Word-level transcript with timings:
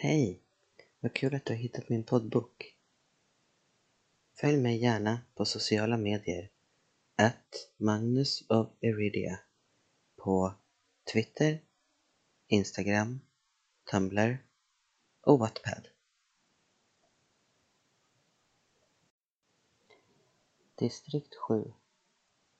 Hej! 0.00 0.42
Vad 1.00 1.14
kul 1.14 1.34
att 1.34 1.44
du 1.44 1.52
har 1.52 1.58
hittat 1.58 1.88
min 1.88 2.04
poddbok. 2.04 2.76
Följ 4.40 4.56
mig 4.56 4.76
gärna 4.76 5.20
på 5.34 5.44
sociala 5.44 5.96
medier. 5.96 6.50
At 7.16 7.70
Magnus 7.76 8.50
of 8.50 8.68
Iridia 8.80 9.40
på 10.16 10.54
Twitter, 11.12 11.62
Instagram, 12.46 13.20
Tumblr 13.90 14.38
och 15.20 15.38
Wattpad. 15.38 15.88
Distrikt 20.74 21.34
7 21.34 21.72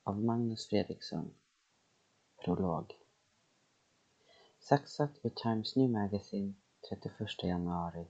av 0.03 0.23
Magnus 0.23 0.67
Fredriksson 0.67 1.33
Prolog 2.43 2.93
Saxat 4.59 5.11
ur 5.23 5.29
Times 5.29 5.75
New 5.75 5.89
Magazine 5.89 6.53
31 6.87 7.43
januari 7.43 8.07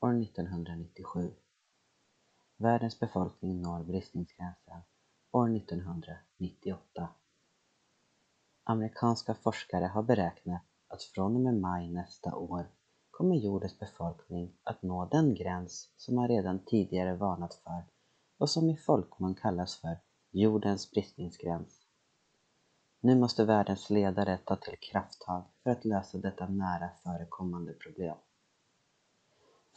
år 0.00 0.22
1997. 0.22 1.34
Världens 2.56 3.00
befolkning 3.00 3.62
når 3.62 3.84
bristningsgränsen 3.84 4.80
år 5.32 5.56
1998. 5.56 7.08
Amerikanska 8.64 9.34
forskare 9.34 9.84
har 9.84 10.02
beräknat 10.02 10.62
att 10.88 11.02
från 11.02 11.34
och 11.34 11.40
med 11.40 11.54
maj 11.54 11.88
nästa 11.88 12.34
år 12.34 12.66
kommer 13.10 13.36
jordens 13.36 13.78
befolkning 13.78 14.52
att 14.62 14.82
nå 14.82 15.04
den 15.04 15.34
gräns 15.34 15.92
som 15.96 16.14
man 16.14 16.28
redan 16.28 16.64
tidigare 16.64 17.16
varnat 17.16 17.54
för 17.54 17.84
och 18.38 18.50
som 18.50 18.70
i 18.70 18.76
folkmun 18.76 19.34
kallas 19.34 19.80
för 19.80 19.98
jordens 20.30 20.90
bristningsgräns. 20.90 21.86
Nu 23.00 23.16
måste 23.16 23.44
världens 23.44 23.90
ledare 23.90 24.38
ta 24.44 24.56
till 24.56 24.78
krafttag 24.78 25.44
för 25.68 25.72
att 25.72 25.84
lösa 25.84 26.18
detta 26.18 26.48
nära 26.48 26.90
förekommande 27.02 27.72
problem. 27.72 28.16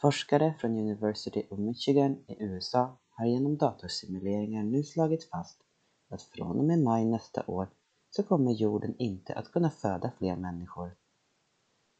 Forskare 0.00 0.54
från 0.60 0.78
University 0.78 1.46
of 1.50 1.58
Michigan 1.58 2.12
i 2.12 2.36
USA 2.44 2.98
har 3.10 3.26
genom 3.26 3.56
datorsimuleringar 3.56 4.62
nu 4.62 4.82
slagit 4.82 5.24
fast 5.24 5.60
att 6.08 6.22
från 6.22 6.58
och 6.58 6.64
med 6.64 6.78
maj 6.78 7.04
nästa 7.04 7.44
år 7.46 7.68
så 8.10 8.22
kommer 8.22 8.52
jorden 8.52 8.94
inte 8.98 9.34
att 9.34 9.52
kunna 9.52 9.70
föda 9.70 10.12
fler 10.18 10.36
människor. 10.36 10.96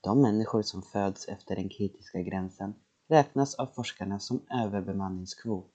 De 0.00 0.22
människor 0.22 0.62
som 0.62 0.82
föds 0.82 1.28
efter 1.28 1.56
den 1.56 1.68
kritiska 1.68 2.22
gränsen 2.22 2.74
räknas 3.08 3.54
av 3.54 3.66
forskarna 3.66 4.18
som 4.18 4.46
överbemanningskvot, 4.64 5.74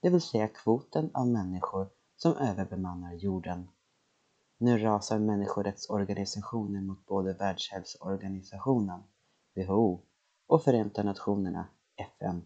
det 0.00 0.10
vill 0.10 0.20
säga 0.22 0.48
kvoten 0.48 1.10
av 1.14 1.28
människor 1.28 1.88
som 2.16 2.36
överbemannar 2.36 3.12
jorden. 3.14 3.68
Nu 4.62 4.78
rasar 4.78 5.18
människorättsorganisationer 5.18 6.80
mot 6.80 7.06
både 7.06 7.32
Världshälsoorganisationen, 7.32 9.02
WHO, 9.54 10.00
och 10.46 10.62
Förenta 10.62 11.02
Nationerna, 11.02 11.68
FN, 11.96 12.42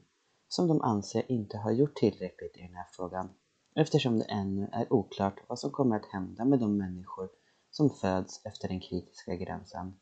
som 0.49 0.69
de 0.69 0.81
anser 0.81 1.33
inte 1.33 1.59
har 1.59 1.71
gjort 1.71 1.95
tillräckligt 1.95 2.57
i 2.57 2.61
den 2.61 2.75
här 2.75 2.87
frågan 2.93 3.31
eftersom 3.75 4.19
det 4.19 4.25
ännu 4.25 4.69
är 4.73 4.93
oklart 4.93 5.41
vad 5.49 5.59
som 5.59 5.71
kommer 5.71 5.97
att 5.97 6.07
hända 6.13 6.45
med 6.45 6.59
de 6.59 6.77
människor 6.77 7.29
som 7.71 7.91
föds 7.91 8.47
efter 8.47 8.69
den 8.69 8.81
kritiska 8.81 9.35
gränsen. 9.35 10.01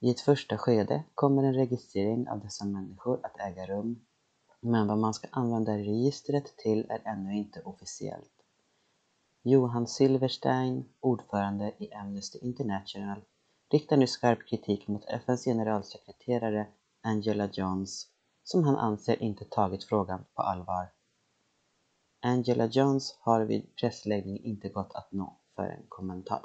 I 0.00 0.10
ett 0.10 0.20
första 0.20 0.58
skede 0.58 1.04
kommer 1.14 1.42
en 1.42 1.54
registrering 1.54 2.28
av 2.28 2.40
dessa 2.40 2.64
människor 2.64 3.20
att 3.22 3.40
äga 3.40 3.66
rum, 3.66 4.06
men 4.60 4.86
vad 4.86 4.98
man 4.98 5.14
ska 5.14 5.28
använda 5.30 5.78
registret 5.78 6.56
till 6.56 6.86
är 6.90 7.02
ännu 7.04 7.36
inte 7.36 7.62
officiellt. 7.62 8.35
Johan 9.48 9.86
Silverstein, 9.86 10.88
ordförande 11.00 11.72
i 11.78 11.92
Amnesty 11.92 12.38
International, 12.38 13.24
riktar 13.70 13.96
nu 13.96 14.06
skarp 14.06 14.48
kritik 14.48 14.88
mot 14.88 15.04
FNs 15.04 15.44
generalsekreterare 15.44 16.66
Angela 17.02 17.48
Jones, 17.52 18.06
som 18.44 18.64
han 18.64 18.76
anser 18.76 19.22
inte 19.22 19.44
tagit 19.44 19.84
frågan 19.84 20.24
på 20.34 20.42
allvar. 20.42 20.88
Angela 22.20 22.66
Jones 22.66 23.16
har 23.20 23.40
vid 23.40 23.76
pressläggning 23.76 24.44
inte 24.44 24.68
gått 24.68 24.94
att 24.94 25.12
nå 25.12 25.36
för 25.54 25.64
en 25.64 25.86
kommentar. 25.88 26.42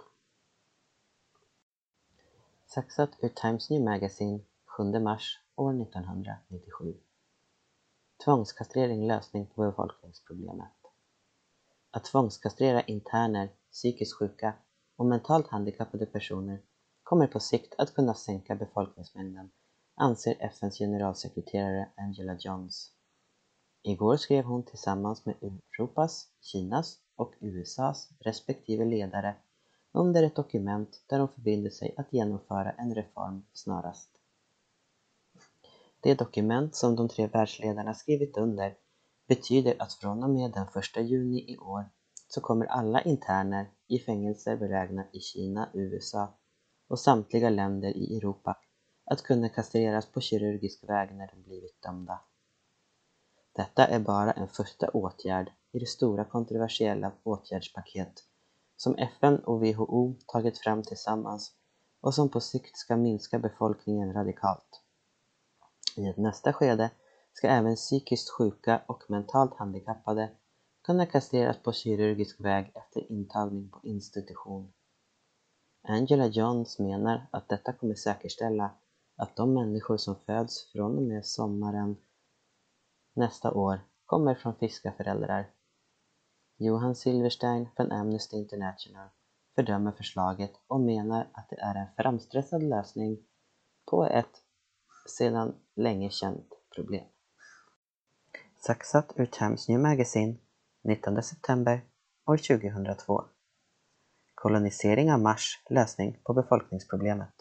Saxat 2.66 3.10
ur 3.20 3.30
Times 3.30 3.70
New 3.70 3.84
Magazine 3.84 4.40
7 4.66 4.84
mars 5.00 5.40
år 5.56 5.82
1997. 5.82 6.94
Tvångskastrering 8.26 9.08
lösning 9.08 9.46
på 9.46 9.62
befolkningsproblemet. 9.62 10.81
Att 11.92 12.04
tvångskastrera 12.04 12.82
interner, 12.82 13.50
psykiskt 13.72 14.18
sjuka 14.18 14.54
och 14.96 15.06
mentalt 15.06 15.48
handikappade 15.48 16.06
personer 16.06 16.62
kommer 17.04 17.28
på 17.28 17.40
sikt 17.40 17.76
att 17.78 17.94
kunna 17.94 18.14
sänka 18.14 18.56
befolkningsmängden, 18.56 19.52
anser 19.96 20.36
FNs 20.40 20.78
generalsekreterare 20.78 21.90
Angela 21.98 22.38
Jones. 22.40 22.92
Igår 23.84 24.18
skrev 24.18 24.44
hon 24.44 24.64
tillsammans 24.64 25.26
med 25.26 25.36
Europas, 25.42 26.28
Kinas 26.42 27.00
och 27.16 27.34
USAs 27.40 28.10
respektive 28.20 28.86
ledare 28.86 29.36
under 29.92 30.24
ett 30.24 30.36
dokument 30.36 31.04
där 31.08 31.20
hon 31.20 31.30
förbinder 31.30 31.70
sig 31.70 31.94
att 31.98 32.14
genomföra 32.14 32.72
en 32.72 32.96
reform 32.96 33.46
snarast. 33.54 34.10
Det 36.00 36.20
dokument 36.20 36.76
som 36.76 36.96
de 36.96 37.10
tre 37.10 37.28
världsledarna 37.28 37.94
skrivit 37.94 38.38
under 38.38 38.78
betyder 39.28 39.76
att 39.80 39.94
från 39.94 40.24
och 40.24 40.30
med 40.30 40.52
den 40.52 40.68
1 40.98 41.10
juni 41.10 41.54
i 41.54 41.58
år 41.58 41.90
så 42.28 42.42
kommer 42.42 42.66
alla 42.66 43.02
interner 43.02 43.72
i 43.88 44.00
fängelser 44.00 44.58
belägna 44.58 45.06
i 45.14 45.20
Kina, 45.20 45.70
USA 45.74 46.34
och 46.88 47.00
samtliga 47.00 47.50
länder 47.50 47.98
i 47.98 48.18
Europa 48.18 48.58
att 49.06 49.22
kunna 49.22 49.50
kastreras 49.50 50.06
på 50.06 50.22
kirurgisk 50.22 50.90
väg 50.90 51.16
när 51.16 51.28
de 51.28 51.44
blivit 51.44 51.82
dömda. 51.82 52.20
Detta 53.56 53.88
är 53.88 54.00
bara 54.00 54.32
en 54.32 54.48
första 54.48 54.90
åtgärd 54.90 55.52
i 55.72 55.80
det 55.80 55.86
stora 55.86 56.26
kontroversiella 56.26 57.12
åtgärdspaket 57.24 58.14
som 58.78 58.96
FN 58.96 59.40
och 59.40 59.66
WHO 59.66 60.16
tagit 60.28 60.58
fram 60.58 60.84
tillsammans 60.84 61.52
och 62.02 62.14
som 62.14 62.30
på 62.30 62.40
sikt 62.40 62.78
ska 62.78 62.98
minska 62.98 63.40
befolkningen 63.40 64.14
radikalt. 64.14 64.82
I 65.98 66.08
ett 66.08 66.18
nästa 66.18 66.54
skede 66.54 66.90
ska 67.34 67.48
även 67.48 67.76
psykiskt 67.76 68.30
sjuka 68.30 68.82
och 68.88 69.04
mentalt 69.10 69.54
handikappade 69.54 70.32
kunna 70.84 71.06
kastreras 71.06 71.58
på 71.64 71.72
kirurgisk 71.72 72.40
väg 72.40 72.72
efter 72.76 73.12
intagning 73.12 73.70
på 73.70 73.80
institution. 73.84 74.74
Angela 75.84 76.26
Johns 76.26 76.80
menar 76.80 77.28
att 77.32 77.50
detta 77.50 77.74
kommer 77.74 77.96
säkerställa 77.96 78.72
att 79.16 79.36
de 79.36 79.54
människor 79.54 79.98
som 79.98 80.16
föds 80.16 80.72
från 80.72 80.98
och 80.98 81.04
med 81.04 81.26
sommaren 81.26 81.98
nästa 83.14 83.52
år 83.52 83.80
kommer 84.06 84.36
från 84.36 84.56
friska 84.56 84.92
föräldrar. 84.92 85.50
Johan 86.58 86.96
Silverstein 86.96 87.70
från 87.76 87.92
Amnesty 87.92 88.38
International 88.38 89.10
fördömer 89.56 89.92
förslaget 89.92 90.52
och 90.68 90.82
menar 90.82 91.28
att 91.34 91.50
det 91.50 91.60
är 91.60 91.76
en 91.76 91.88
framstressad 91.98 92.64
lösning 92.64 93.18
på 93.92 94.06
ett 94.06 94.44
sedan 95.08 95.56
länge 95.76 96.10
känt 96.10 96.54
problem. 96.76 97.06
Saxat 98.66 99.14
ur 99.16 99.26
Times 99.26 99.70
New 99.70 99.80
Magazine 99.80 100.38
19 100.84 101.24
september 101.24 101.82
år 102.26 102.38
2002. 102.38 103.24
Kolonisering 104.36 105.14
av 105.14 105.20
Mars 105.20 105.64
lösning 105.70 106.18
på 106.24 106.34
befolkningsproblemet. 106.34 107.34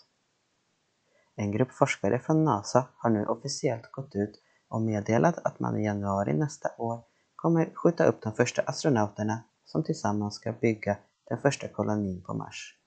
En 1.37 1.53
grupp 1.53 1.73
forskare 1.73 2.19
från 2.19 2.45
NASA 2.45 2.89
har 2.97 3.11
nu 3.11 3.27
officiellt 3.27 3.93
gått 3.93 4.15
ut 4.15 4.43
och 4.69 4.83
meddelat 4.83 5.39
att 5.39 5.61
man 5.61 5.79
i 5.79 5.85
januari 5.85 6.33
nästa 6.33 6.69
år 6.79 7.03
kommer 7.37 7.71
skjuta 7.75 8.05
upp 8.05 8.23
de 8.23 8.33
första 8.33 8.63
astronauterna 8.63 9.45
som 9.65 9.85
tillsammans 9.85 10.35
ska 10.35 10.53
bygga 10.53 10.97
den 11.29 11.39
första 11.39 11.69
kolonin 11.69 12.23
på 12.23 12.35
Mars. 12.35 12.79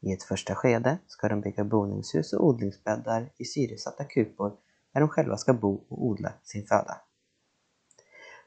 I 0.00 0.12
ett 0.12 0.22
första 0.22 0.54
skede 0.54 0.98
ska 1.06 1.28
de 1.28 1.40
bygga 1.40 1.64
boningshus 1.64 2.32
och 2.32 2.46
odlingsbäddar 2.46 3.32
i 3.36 3.44
syresatta 3.44 4.04
kupor 4.04 4.56
där 4.92 5.00
de 5.00 5.08
själva 5.08 5.36
ska 5.36 5.54
bo 5.54 5.74
och 5.88 6.06
odla 6.06 6.32
sin 6.42 6.66
föda. 6.66 7.00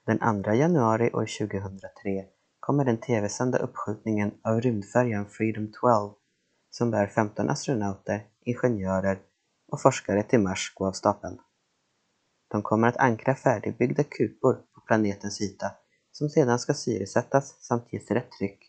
Den 0.07 0.44
2 0.44 0.54
januari 0.54 1.12
år 1.13 1.48
2003 1.48 2.25
kommer 2.59 2.86
den 2.86 2.98
tv-sända 2.98 3.57
uppskjutningen 3.57 4.31
av 4.44 4.62
rymdfärjan 4.62 5.25
Freedom 5.25 5.71
12 5.81 6.13
som 6.69 6.92
bär 6.92 7.07
15 7.07 7.50
astronauter, 7.50 8.25
ingenjörer 8.42 9.19
och 9.71 9.81
forskare 9.81 10.24
till 10.24 10.39
Mars 10.39 10.74
gå 10.75 10.88
av 10.88 10.92
stapeln. 10.92 11.39
De 12.48 12.62
kommer 12.62 12.88
att 12.88 12.98
ankra 12.98 13.36
färdigbyggda 13.36 14.04
kupor 14.04 14.54
på 14.54 14.81
planetens 14.81 15.42
yta 15.42 15.71
som 16.12 16.30
sedan 16.30 16.60
ska 16.60 16.74
syresättas 16.74 17.56
samt 17.60 17.94
ges 17.94 18.12
rätt 18.12 18.31
tryck 18.39 18.60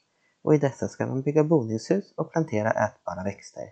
och 0.42 0.54
i 0.54 0.58
dessa 0.58 0.88
ska 0.88 1.06
man 1.06 1.22
bygga 1.22 1.44
boningshus 1.44 2.12
och 2.16 2.32
plantera 2.32 2.70
ätbara 2.70 3.24
växter. 3.24 3.64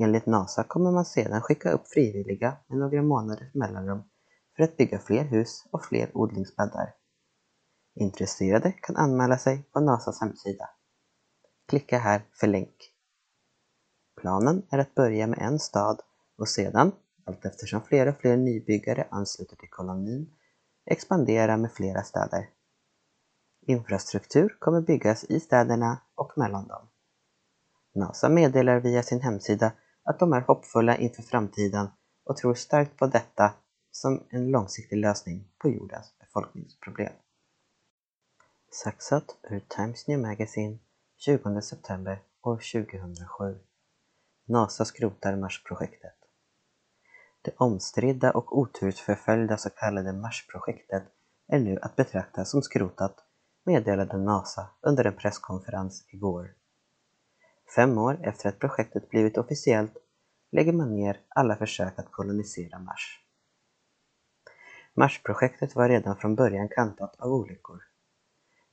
Enligt 0.00 0.26
NASA 0.26 0.64
kommer 0.64 0.90
man 0.90 1.04
sedan 1.04 1.42
skicka 1.42 1.70
upp 1.70 1.88
frivilliga 1.88 2.56
med 2.66 2.78
några 2.78 3.02
månaders 3.02 3.54
mellanrum 3.54 4.02
för 4.58 4.64
att 4.64 4.76
bygga 4.76 4.98
fler 4.98 5.24
hus 5.24 5.66
och 5.70 5.84
fler 5.84 6.16
odlingsbäddar. 6.16 6.94
Intresserade 7.94 8.72
kan 8.72 8.96
anmäla 8.96 9.38
sig 9.38 9.62
på 9.72 9.80
NASAs 9.80 10.20
hemsida. 10.20 10.70
Klicka 11.68 11.98
här 11.98 12.22
för 12.40 12.46
länk. 12.46 12.94
Planen 14.20 14.62
är 14.70 14.78
att 14.78 14.94
börja 14.94 15.26
med 15.26 15.38
en 15.38 15.58
stad 15.58 16.00
och 16.38 16.48
sedan 16.48 16.92
allt 17.24 17.44
eftersom 17.44 17.82
fler 17.82 18.08
och 18.08 18.20
fler 18.20 18.36
nybyggare 18.36 19.08
ansluter 19.10 19.56
till 19.56 19.70
kolonin 19.70 20.34
expandera 20.86 21.56
med 21.56 21.72
flera 21.72 22.02
städer. 22.02 22.48
Infrastruktur 23.66 24.56
kommer 24.58 24.80
byggas 24.80 25.24
i 25.24 25.40
städerna 25.40 26.00
och 26.14 26.32
mellan 26.36 26.68
dem. 26.68 26.88
NASA 27.94 28.28
meddelar 28.28 28.80
via 28.80 29.02
sin 29.02 29.20
hemsida 29.20 29.72
att 30.04 30.18
de 30.18 30.32
är 30.32 30.40
hoppfulla 30.40 30.96
inför 30.96 31.22
framtiden 31.22 31.88
och 32.24 32.36
tror 32.36 32.54
starkt 32.54 32.96
på 32.96 33.06
detta 33.06 33.54
som 34.00 34.26
en 34.30 34.50
långsiktig 34.50 34.96
lösning 34.96 35.48
på 35.58 35.68
jordens 35.68 36.18
befolkningsproblem. 36.18 37.12
Saxat 38.70 39.36
ur 39.50 39.60
Times 39.60 40.08
New 40.08 40.20
Magazine 40.20 40.78
20 41.16 41.60
september 41.60 42.22
år 42.42 42.56
2007. 42.56 43.58
NASA 44.46 44.84
skrotar 44.84 45.36
Marsprojektet. 45.36 46.14
Det 47.42 47.54
omstridda 47.56 48.30
och 48.30 48.58
otursförföljda 48.58 49.56
så 49.56 49.70
kallade 49.70 50.12
Marsprojektet 50.12 51.04
är 51.48 51.58
nu 51.58 51.78
att 51.82 51.96
betrakta 51.96 52.44
som 52.44 52.62
skrotat, 52.62 53.16
meddelade 53.64 54.18
NASA 54.18 54.70
under 54.80 55.04
en 55.04 55.16
presskonferens 55.16 56.04
igår. 56.08 56.54
Fem 57.76 57.98
år 57.98 58.20
efter 58.22 58.48
att 58.48 58.58
projektet 58.58 59.10
blivit 59.10 59.38
officiellt 59.38 59.96
lägger 60.52 60.72
man 60.72 60.96
ner 60.96 61.20
alla 61.28 61.56
försök 61.56 61.98
att 61.98 62.12
kolonisera 62.12 62.78
Mars. 62.78 63.27
Marsprojektet 64.98 65.76
var 65.76 65.88
redan 65.88 66.16
från 66.16 66.34
början 66.34 66.68
kantat 66.68 67.16
av 67.18 67.32
olyckor. 67.32 67.82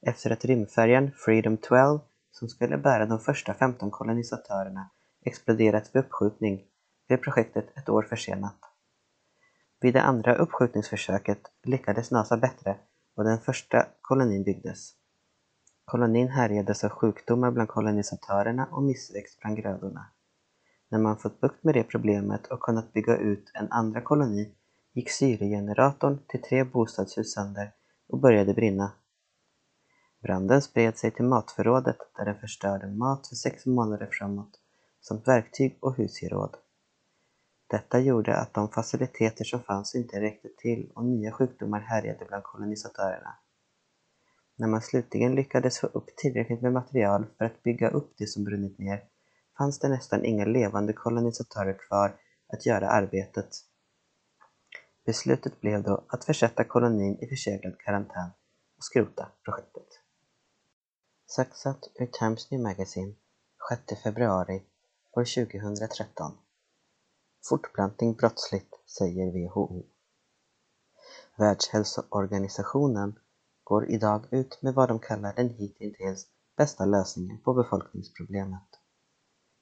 Efter 0.01 0.31
att 0.31 0.45
rymdfärjan 0.45 1.12
Freedom 1.12 1.57
12, 1.57 2.00
som 2.31 2.50
skulle 2.50 2.77
bära 2.77 3.06
de 3.06 3.19
första 3.19 3.54
15 3.54 3.92
kolonisatörerna, 3.92 4.89
exploderat 5.25 5.89
vid 5.94 6.04
uppskjutning 6.06 6.63
blev 7.07 7.18
projektet 7.18 7.77
ett 7.77 7.89
år 7.89 8.04
försenat. 8.04 8.60
Vid 9.81 9.94
det 9.94 10.01
andra 10.01 10.36
uppskjutningsförsöket 10.36 11.42
lyckades 11.63 12.12
NASA 12.12 12.38
bättre 12.38 12.78
och 13.16 13.24
den 13.24 13.39
första 13.39 13.86
kolonin 14.01 14.44
byggdes. 14.44 14.92
Kolonin 15.86 16.28
härjades 16.28 16.83
av 16.83 16.89
sjukdomar 16.89 17.51
bland 17.51 17.69
kolonisatörerna 17.69 18.68
och 18.71 18.83
missväxt 18.83 19.39
bland 19.42 19.57
grödorna. 19.57 20.06
När 20.89 21.00
man 21.00 21.18
fått 21.18 21.42
bukt 21.42 21.63
med 21.63 21.74
det 21.74 21.83
problemet 21.83 22.48
och 22.48 22.60
kunnat 22.60 22.94
bygga 22.94 23.18
ut 23.18 23.51
en 23.54 23.71
andra 23.71 24.01
koloni 24.01 24.56
gick 24.95 25.09
syregeneratorn 25.09 26.19
till 26.27 26.42
tre 26.42 26.63
bostadshus 26.63 27.33
sönder 27.33 27.71
och 28.07 28.19
började 28.19 28.53
brinna. 28.53 28.92
Branden 30.21 30.62
spred 30.62 30.97
sig 30.97 31.12
till 31.12 31.25
matförrådet 31.25 31.97
där 32.18 32.25
den 32.25 32.39
förstörde 32.39 32.88
mat 32.88 33.27
för 33.27 33.36
sex 33.36 33.65
månader 33.65 34.09
framåt 34.12 34.59
samt 35.01 35.27
verktyg 35.27 35.77
och 35.80 35.95
husgeråd. 35.95 36.57
Detta 37.68 38.00
gjorde 38.00 38.36
att 38.36 38.53
de 38.53 38.69
faciliteter 38.69 39.45
som 39.45 39.59
fanns 39.63 39.95
inte 39.95 40.21
räckte 40.21 40.50
till 40.57 40.92
och 40.95 41.06
nya 41.06 41.31
sjukdomar 41.31 41.80
härjade 41.80 42.25
bland 42.25 42.44
kolonisatörerna. 42.44 43.36
När 44.56 44.68
man 44.68 44.81
slutligen 44.81 45.36
lyckades 45.36 45.80
få 45.80 45.88
upp 45.88 46.15
tillräckligt 46.15 46.62
med 46.62 46.74
material 46.74 47.25
för 47.38 47.45
att 47.45 47.63
bygga 47.63 47.89
upp 47.89 48.13
det 48.18 48.27
som 48.27 48.44
brunnit 48.44 48.80
ner 48.80 49.03
fanns 49.57 49.80
det 49.80 49.89
nästan 49.89 50.25
inga 50.25 50.45
levande 50.45 50.94
kolonisatörer 50.94 51.77
kvar 51.88 52.15
att 52.47 52.65
göra 52.65 52.89
arbetet. 52.89 53.50
Beslutet 55.06 55.62
blev 55.62 55.84
då 55.84 56.04
att 56.07 56.25
försätta 56.25 56.63
kolonin 56.63 57.19
i 57.19 57.28
försäkrad 57.28 57.80
karantän 57.80 58.30
och 58.78 58.84
skrota 58.84 59.31
projektet. 59.44 59.88
Saxat 61.25 61.88
ur 61.96 62.06
Times 62.06 62.52
New 62.52 62.62
Magazine 62.62 63.16
6 63.88 64.02
februari 64.04 64.63
år 65.12 65.46
2013 65.46 66.38
Fortplantning 67.50 68.13
brottsligt, 68.13 68.75
säger 68.98 69.31
WHO. 69.31 69.84
Världshälsoorganisationen 71.38 73.19
går 73.63 73.92
idag 73.92 74.25
ut 74.31 74.62
med 74.62 74.74
vad 74.74 74.90
de 74.90 75.00
kallar 75.00 75.34
den 75.34 75.50
hittills 75.50 76.28
bästa 76.57 76.86
lösningen 76.86 77.42
på 77.42 77.54
befolkningsproblemet. 77.54 78.68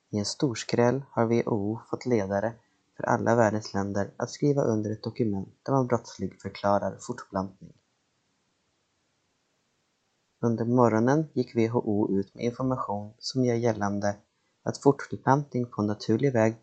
I 0.10 0.18
en 0.18 0.26
storskräll 0.26 1.04
har 1.12 1.26
WHO 1.26 1.80
fått 1.90 2.06
ledare 2.06 2.54
för 2.98 3.04
alla 3.04 3.36
världens 3.36 3.74
länder 3.74 4.14
att 4.18 4.30
skriva 4.30 4.62
under 4.62 4.92
ett 4.92 5.04
dokument 5.04 5.60
där 5.64 5.74
man 5.74 5.88
brottslig 5.88 6.42
förklarar 6.42 6.98
fortplantning. 7.00 7.74
Under 10.42 10.66
morgonen 10.66 11.30
gick 11.34 11.56
WHO 11.56 12.12
ut 12.12 12.36
med 12.36 12.44
information 12.44 13.14
som 13.20 13.46
gör 13.46 13.56
gällande 13.56 14.16
att 14.64 14.78
fortplantning 14.78 15.66
på 15.66 15.82
naturlig 15.82 16.34
väg 16.34 16.56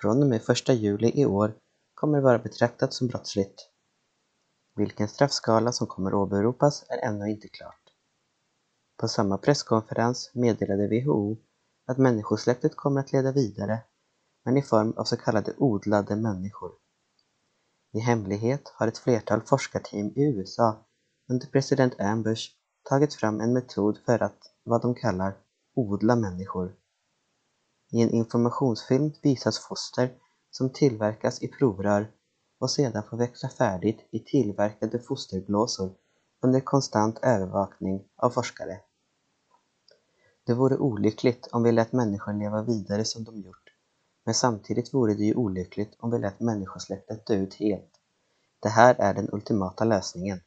från 0.00 0.22
och 0.22 0.28
med 0.28 0.50
1 0.50 0.68
juli 0.68 1.12
i 1.14 1.26
år 1.26 1.54
kommer 1.94 2.20
vara 2.20 2.38
betraktat 2.38 2.94
som 2.94 3.08
brottsligt. 3.08 3.70
Vilken 4.76 5.08
straffskala 5.08 5.72
som 5.72 5.86
kommer 5.86 6.14
åberopas 6.14 6.84
är 6.88 7.08
ännu 7.08 7.30
inte 7.30 7.48
klart. 7.48 7.82
På 8.96 9.08
samma 9.08 9.38
presskonferens 9.38 10.30
meddelade 10.34 10.88
WHO 10.88 11.36
att 11.86 11.98
människosläktet 11.98 12.76
kommer 12.76 13.00
att 13.00 13.12
leda 13.12 13.32
vidare, 13.32 13.82
men 14.44 14.56
i 14.56 14.62
form 14.62 14.92
av 14.96 15.04
så 15.04 15.16
kallade 15.16 15.54
odlade 15.58 16.16
människor. 16.16 16.72
I 17.92 18.00
hemlighet 18.00 18.72
har 18.74 18.88
ett 18.88 18.98
flertal 18.98 19.40
forskarteam 19.40 20.06
i 20.06 20.22
USA 20.22 20.86
under 21.28 21.46
president 21.46 22.00
Ambush 22.00 22.50
tagit 22.88 23.14
fram 23.14 23.40
en 23.40 23.52
metod 23.52 23.98
för 24.06 24.22
att, 24.22 24.38
vad 24.64 24.82
de 24.82 24.94
kallar, 24.94 25.36
odla 25.74 26.16
människor. 26.16 26.76
I 27.92 28.02
en 28.02 28.10
informationsfilm 28.10 29.12
visas 29.22 29.58
foster 29.58 30.14
som 30.50 30.72
tillverkas 30.72 31.42
i 31.42 31.48
provrör 31.48 32.10
och 32.58 32.70
sedan 32.70 33.02
får 33.10 33.16
växa 33.16 33.48
färdigt 33.48 34.08
i 34.10 34.18
tillverkade 34.18 34.98
fosterblåsor 34.98 35.94
under 36.42 36.60
konstant 36.60 37.18
övervakning 37.22 38.04
av 38.16 38.30
forskare. 38.30 38.80
Det 40.46 40.54
vore 40.54 40.76
olyckligt 40.76 41.48
om 41.52 41.62
vi 41.62 41.72
lät 41.72 41.92
människor 41.92 42.32
leva 42.32 42.62
vidare 42.62 43.04
som 43.04 43.24
de 43.24 43.40
gjort, 43.40 43.69
men 44.30 44.34
samtidigt 44.34 44.94
vore 44.94 45.14
det 45.14 45.24
ju 45.24 45.34
olyckligt 45.34 45.96
om 45.98 46.10
vi 46.10 46.18
lät 46.18 46.40
människosläktet 46.40 47.26
dö 47.26 47.34
ut 47.34 47.54
helt. 47.54 47.90
Det 48.60 48.68
här 48.68 48.94
är 48.98 49.14
den 49.14 49.28
ultimata 49.32 49.84
lösningen, 49.84 50.40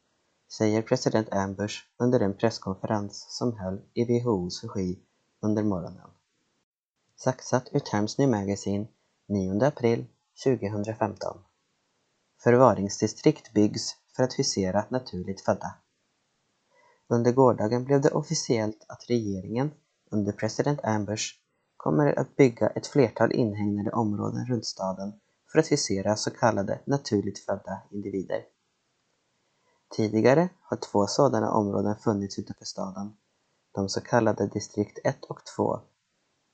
säger 0.57 0.81
president 0.81 1.33
Ambush 1.33 1.75
under 1.97 2.19
en 2.19 2.33
presskonferens 2.33 3.25
som 3.30 3.57
höll 3.57 3.81
i 3.94 4.03
WHOs 4.06 4.63
regi 4.63 5.00
under 5.41 5.63
morgonen. 5.63 6.09
Saxat 7.15 7.69
ur 7.71 7.80
Times 7.80 8.18
New 8.18 8.30
Magazine 8.30 8.88
9 9.27 9.63
april 9.63 10.06
2015 10.44 11.38
Förvaringsdistrikt 12.44 13.54
byggs 13.54 13.95
för 14.16 14.23
att 14.23 14.40
husera 14.40 14.85
naturligt 14.90 15.42
födda. 15.42 15.75
Under 17.07 17.31
gårdagen 17.31 17.83
blev 17.83 18.02
det 18.02 18.11
officiellt 18.11 18.85
att 18.87 19.09
regeringen 19.09 19.71
under 20.11 20.31
president 20.31 20.80
Ambush 20.83 21.43
kommer 21.83 22.19
att 22.19 22.35
bygga 22.35 22.68
ett 22.68 22.87
flertal 22.87 23.31
inhägnade 23.31 23.92
områden 23.92 24.45
runt 24.45 24.66
staden 24.66 25.13
för 25.52 25.59
att 25.59 25.71
husera 25.71 26.16
så 26.16 26.31
kallade 26.31 26.80
naturligt 26.85 27.40
födda 27.40 27.81
individer. 27.92 28.45
Tidigare 29.95 30.49
har 30.61 30.78
två 30.78 31.07
sådana 31.07 31.52
områden 31.52 31.95
funnits 31.95 32.40
utanför 32.40 32.66
staden, 32.66 33.18
de 33.71 33.90
så 33.90 34.02
kallade 34.02 34.47
distrikt 34.47 34.99
1 35.04 35.25
och 35.25 35.45
2 35.56 35.80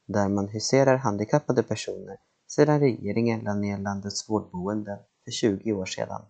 där 0.07 0.29
man 0.29 0.48
huserar 0.48 0.98
handikappade 0.98 1.63
personer 1.63 2.17
sedan 2.48 2.79
regeringen 2.79 3.39
lade 3.39 3.59
ner 3.59 3.77
landets 3.77 4.29
vårdboenden 4.29 5.00
för 5.24 5.31
20 5.31 5.74
år 5.74 5.86
sedan. 5.86 6.21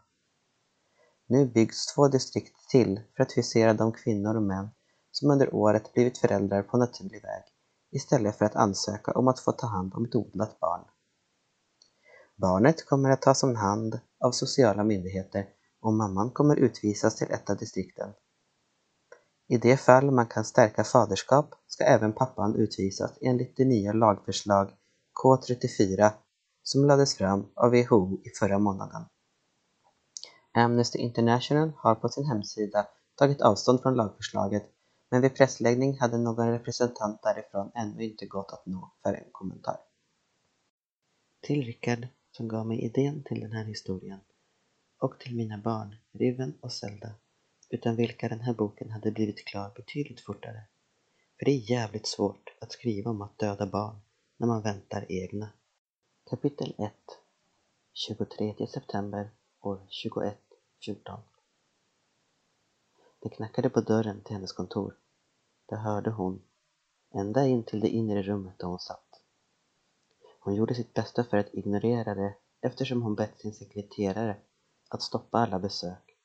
Nu 1.26 1.46
byggs 1.46 1.94
två 1.94 2.08
distrikt 2.08 2.70
till 2.70 3.02
för 3.16 3.24
att 3.24 3.38
husera 3.38 3.74
de 3.74 3.92
kvinnor 3.92 4.36
och 4.36 4.44
män 4.44 4.70
som 5.12 5.32
under 5.32 5.56
året 5.56 5.94
blivit 5.94 6.18
föräldrar 6.18 6.64
på 6.64 6.78
naturlig 6.78 7.22
väg 7.24 7.44
istället 7.92 8.38
för 8.38 8.46
att 8.46 8.56
ansöka 8.56 9.12
om 9.12 9.28
att 9.28 9.40
få 9.40 9.52
ta 9.52 9.68
hand 9.68 9.94
om 9.94 10.06
ett 10.06 10.16
odlat 10.16 10.60
barn. 10.60 10.86
Barnet 12.36 12.86
kommer 12.86 13.10
att 13.10 13.22
tas 13.22 13.44
om 13.44 13.56
hand 13.56 14.00
av 14.20 14.32
sociala 14.32 14.84
myndigheter 14.84 15.46
och 15.82 15.94
mamman 15.94 16.32
kommer 16.32 16.56
utvisas 16.56 17.16
till 17.16 17.32
ett 17.32 17.50
av 17.50 17.58
distrikten. 17.58 18.14
I 19.48 19.58
det 19.58 19.78
fall 19.78 20.12
man 20.12 20.28
kan 20.28 20.46
stärka 20.46 20.84
faderskap 20.84 21.56
ska 21.68 21.84
även 21.84 22.14
pappan 22.14 22.56
utvisas 22.56 23.12
enligt 23.22 23.58
det 23.58 23.66
nya 23.66 23.94
lagförslag 23.94 24.72
K34 25.24 26.12
som 26.64 26.86
lades 26.86 27.16
fram 27.16 27.46
av 27.56 27.72
WHO 27.72 28.22
i 28.24 28.30
förra 28.40 28.60
månaden. 28.60 29.06
Amnesty 30.54 31.00
International 31.00 31.72
har 31.78 31.96
på 31.96 32.10
sin 32.10 32.26
hemsida 32.26 32.88
tagit 33.16 33.42
avstånd 33.42 33.82
från 33.82 33.96
lagförslaget 33.96 34.64
men 35.10 35.22
vid 35.22 35.36
pressläggning 35.36 36.00
hade 36.00 36.18
någon 36.18 36.52
representant 36.52 37.22
därifrån 37.24 37.72
ännu 37.76 38.04
inte 38.04 38.26
gått 38.26 38.52
att 38.52 38.66
nå 38.66 38.92
för 39.04 39.14
en 39.14 39.32
kommentar. 39.32 39.78
Till 41.42 41.64
Rickard 41.66 42.08
som 42.32 42.48
gav 42.48 42.68
mig 42.68 42.82
idén 42.82 43.24
till 43.24 43.40
den 43.40 43.52
här 43.52 43.66
historien 43.66 44.20
och 45.00 45.20
till 45.20 45.36
mina 45.36 45.58
barn 45.58 45.96
Riven 46.12 46.58
och 46.62 46.72
Zelda 46.72 47.12
utan 47.70 47.96
vilka 47.96 48.30
den 48.30 48.40
här 48.40 48.54
boken 48.54 48.90
hade 48.90 49.12
blivit 49.12 49.46
klar 49.46 49.72
betydligt 49.76 50.22
fortare. 50.22 50.62
För 51.40 51.46
det 51.46 51.52
är 51.52 51.72
jävligt 51.72 52.08
svårt 52.08 52.58
att 52.62 52.72
skriva 52.72 53.12
om 53.12 53.22
att 53.22 53.38
döda 53.38 53.66
barn 53.66 53.96
när 54.38 54.48
man 54.48 54.62
väntar 54.62 55.06
egna. 55.10 55.50
Kapitel 56.30 56.76
1 56.78 56.94
23 57.94 58.68
september 58.68 59.30
år 59.62 59.78
2114. 59.78 61.20
Det 63.20 63.30
knackade 63.30 63.70
på 63.70 63.82
dörren 63.82 64.22
till 64.22 64.34
hennes 64.36 64.52
kontor. 64.52 64.98
Det 65.66 65.76
hörde 65.76 66.12
hon, 66.12 66.42
ända 67.12 67.46
in 67.46 67.64
till 67.64 67.80
det 67.80 67.90
inre 67.90 68.22
rummet 68.22 68.60
där 68.60 68.68
hon 68.68 68.80
satt. 68.80 69.22
Hon 70.40 70.56
gjorde 70.56 70.76
sitt 70.76 70.94
bästa 70.94 71.24
för 71.24 71.38
att 71.38 71.54
ignorera 71.54 72.16
det 72.16 72.36
eftersom 72.62 73.02
hon 73.02 73.16
bett 73.16 73.40
sin 73.40 73.54
sekreterare 73.54 74.38
att 74.90 75.02
stoppa 75.02 75.38
alla 75.38 75.60
besök 75.60 76.18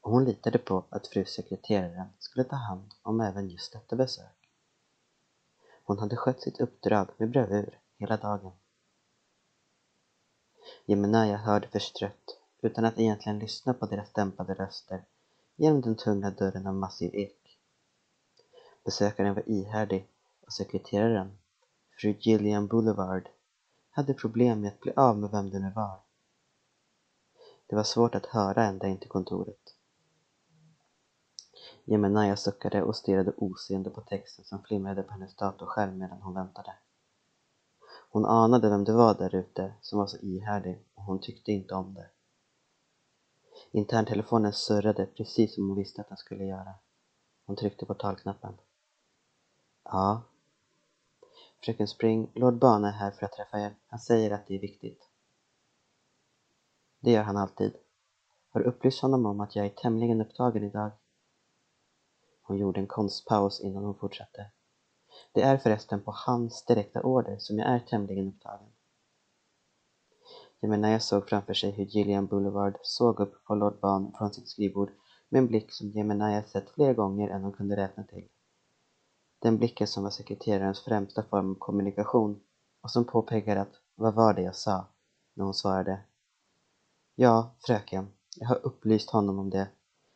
och 0.00 0.10
hon 0.10 0.24
litade 0.24 0.58
på 0.58 0.84
att 0.88 1.06
fru 1.06 1.24
sekreteraren 1.24 2.08
skulle 2.18 2.44
ta 2.44 2.56
hand 2.56 2.94
om 3.02 3.20
även 3.20 3.50
just 3.50 3.72
detta 3.72 3.96
besök. 3.96 4.50
Hon 5.84 5.98
hade 5.98 6.16
skött 6.16 6.42
sitt 6.42 6.60
uppdrag 6.60 7.08
med 7.16 7.30
bravur 7.30 7.78
hela 7.98 8.16
dagen. 8.16 8.52
Jemenaya 10.84 11.36
hörde 11.36 11.68
förstrött, 11.68 12.38
utan 12.62 12.84
att 12.84 12.98
egentligen 12.98 13.38
lyssna 13.38 13.74
på 13.74 13.86
deras 13.86 14.12
dämpade 14.12 14.54
röster, 14.54 15.04
genom 15.56 15.80
den 15.80 15.96
tunga 15.96 16.30
dörren 16.30 16.66
av 16.66 16.74
massiv 16.74 17.14
ek. 17.14 17.58
Besökaren 18.84 19.34
var 19.34 19.48
ihärdig 19.48 20.08
och 20.46 20.52
sekreteraren, 20.52 21.38
fru 22.00 22.14
Gillian 22.20 22.66
Boulevard, 22.66 23.28
hade 23.90 24.14
problem 24.14 24.60
med 24.60 24.68
att 24.68 24.80
bli 24.80 24.92
av 24.96 25.18
med 25.18 25.30
vem 25.30 25.50
det 25.50 25.58
nu 25.58 25.72
var. 25.76 26.00
Det 27.66 27.76
var 27.76 27.82
svårt 27.82 28.14
att 28.14 28.26
höra 28.26 28.64
ända 28.64 28.86
in 28.86 28.98
till 28.98 29.08
kontoret. 29.08 29.74
Jemenaya 31.84 32.36
suckade 32.36 32.82
och 32.82 32.96
stirrade 32.96 33.32
oseende 33.36 33.90
på 33.90 34.00
texten 34.00 34.44
som 34.44 34.62
flimrade 34.62 35.02
på 35.02 35.12
hennes 35.12 35.36
datorskärm 35.36 35.98
medan 35.98 36.22
hon 36.22 36.34
väntade. 36.34 36.74
Hon 38.10 38.24
anade 38.24 38.70
vem 38.70 38.84
det 38.84 38.92
var 38.92 39.14
där 39.14 39.34
ute 39.34 39.74
som 39.80 39.98
var 39.98 40.06
så 40.06 40.16
ihärdig 40.16 40.84
och 40.94 41.02
hon 41.02 41.20
tyckte 41.20 41.52
inte 41.52 41.74
om 41.74 41.94
det. 41.94 42.10
Interntelefonen 43.74 44.52
surrade 44.52 45.06
precis 45.06 45.54
som 45.54 45.68
hon 45.68 45.76
visste 45.76 46.00
att 46.00 46.08
den 46.08 46.16
skulle 46.16 46.44
göra. 46.44 46.74
Hon 47.46 47.56
tryckte 47.56 47.86
på 47.86 47.94
talknappen. 47.94 48.54
Ja. 49.84 50.22
Fröken 51.64 51.88
Spring, 51.88 52.30
Lord 52.34 52.58
Bane 52.58 52.88
är 52.88 52.92
här 52.92 53.10
för 53.10 53.26
att 53.26 53.32
träffa 53.32 53.60
er. 53.60 53.74
Han 53.86 53.98
säger 53.98 54.30
att 54.30 54.46
det 54.46 54.54
är 54.54 54.60
viktigt. 54.60 55.08
Det 57.00 57.10
gör 57.10 57.22
han 57.22 57.36
alltid. 57.36 57.76
Har 58.50 58.60
du 58.60 58.66
upplyst 58.66 59.02
honom 59.02 59.26
om 59.26 59.40
att 59.40 59.56
jag 59.56 59.66
är 59.66 59.70
tämligen 59.70 60.20
upptagen 60.20 60.64
idag? 60.64 60.90
Hon 62.42 62.58
gjorde 62.58 62.80
en 62.80 62.86
konstpaus 62.86 63.60
innan 63.60 63.84
hon 63.84 63.98
fortsatte. 63.98 64.50
Det 65.32 65.42
är 65.42 65.58
förresten 65.58 66.02
på 66.02 66.14
hans 66.26 66.64
direkta 66.64 67.02
order 67.02 67.36
som 67.38 67.58
jag 67.58 67.68
är 67.68 67.80
tämligen 67.80 68.28
upptagen. 68.28 68.73
Jemenaya 70.64 71.00
såg 71.00 71.28
framför 71.28 71.54
sig 71.54 71.70
hur 71.70 71.84
Gillian 71.84 72.26
Boulevard 72.26 72.76
såg 72.82 73.20
upp 73.20 73.44
på 73.44 73.54
Lord 73.54 73.80
Ban 73.80 74.12
från 74.18 74.32
sitt 74.32 74.48
skrivbord 74.48 74.90
med 75.28 75.38
en 75.38 75.46
blick 75.46 75.72
som 75.72 75.90
Jemenaya 75.90 76.42
sett 76.42 76.70
fler 76.70 76.94
gånger 76.94 77.28
än 77.28 77.42
hon 77.42 77.52
kunde 77.52 77.76
räkna 77.76 78.04
till. 78.04 78.28
Den 79.42 79.58
blicken 79.58 79.86
som 79.86 80.02
var 80.02 80.10
sekreterarens 80.10 80.80
främsta 80.80 81.22
form 81.22 81.50
av 81.50 81.54
kommunikation 81.54 82.40
och 82.82 82.90
som 82.90 83.04
påpekade 83.04 83.60
att 83.60 83.72
vad 83.94 84.14
var 84.14 84.34
det 84.34 84.42
jag 84.42 84.56
sa 84.56 84.86
när 85.34 85.44
hon 85.44 85.54
svarade 85.54 86.00
Ja, 87.14 87.54
fröken, 87.58 88.08
jag 88.36 88.48
har 88.48 88.66
upplyst 88.66 89.10
honom 89.10 89.38
om 89.38 89.50
det, 89.50 89.68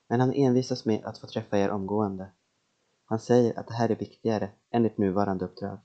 men 0.09 0.21
han 0.21 0.33
envisas 0.33 0.85
med 0.85 1.05
att 1.05 1.19
få 1.19 1.27
träffa 1.27 1.59
er 1.59 1.71
omgående. 1.71 2.33
Han 3.05 3.19
säger 3.19 3.59
att 3.59 3.67
det 3.67 3.75
här 3.75 3.89
är 3.89 3.97
viktigare 3.97 4.51
än 4.71 4.87
ert 4.87 4.99
nuvarande 4.99 5.45
uppdrag. 5.45 5.79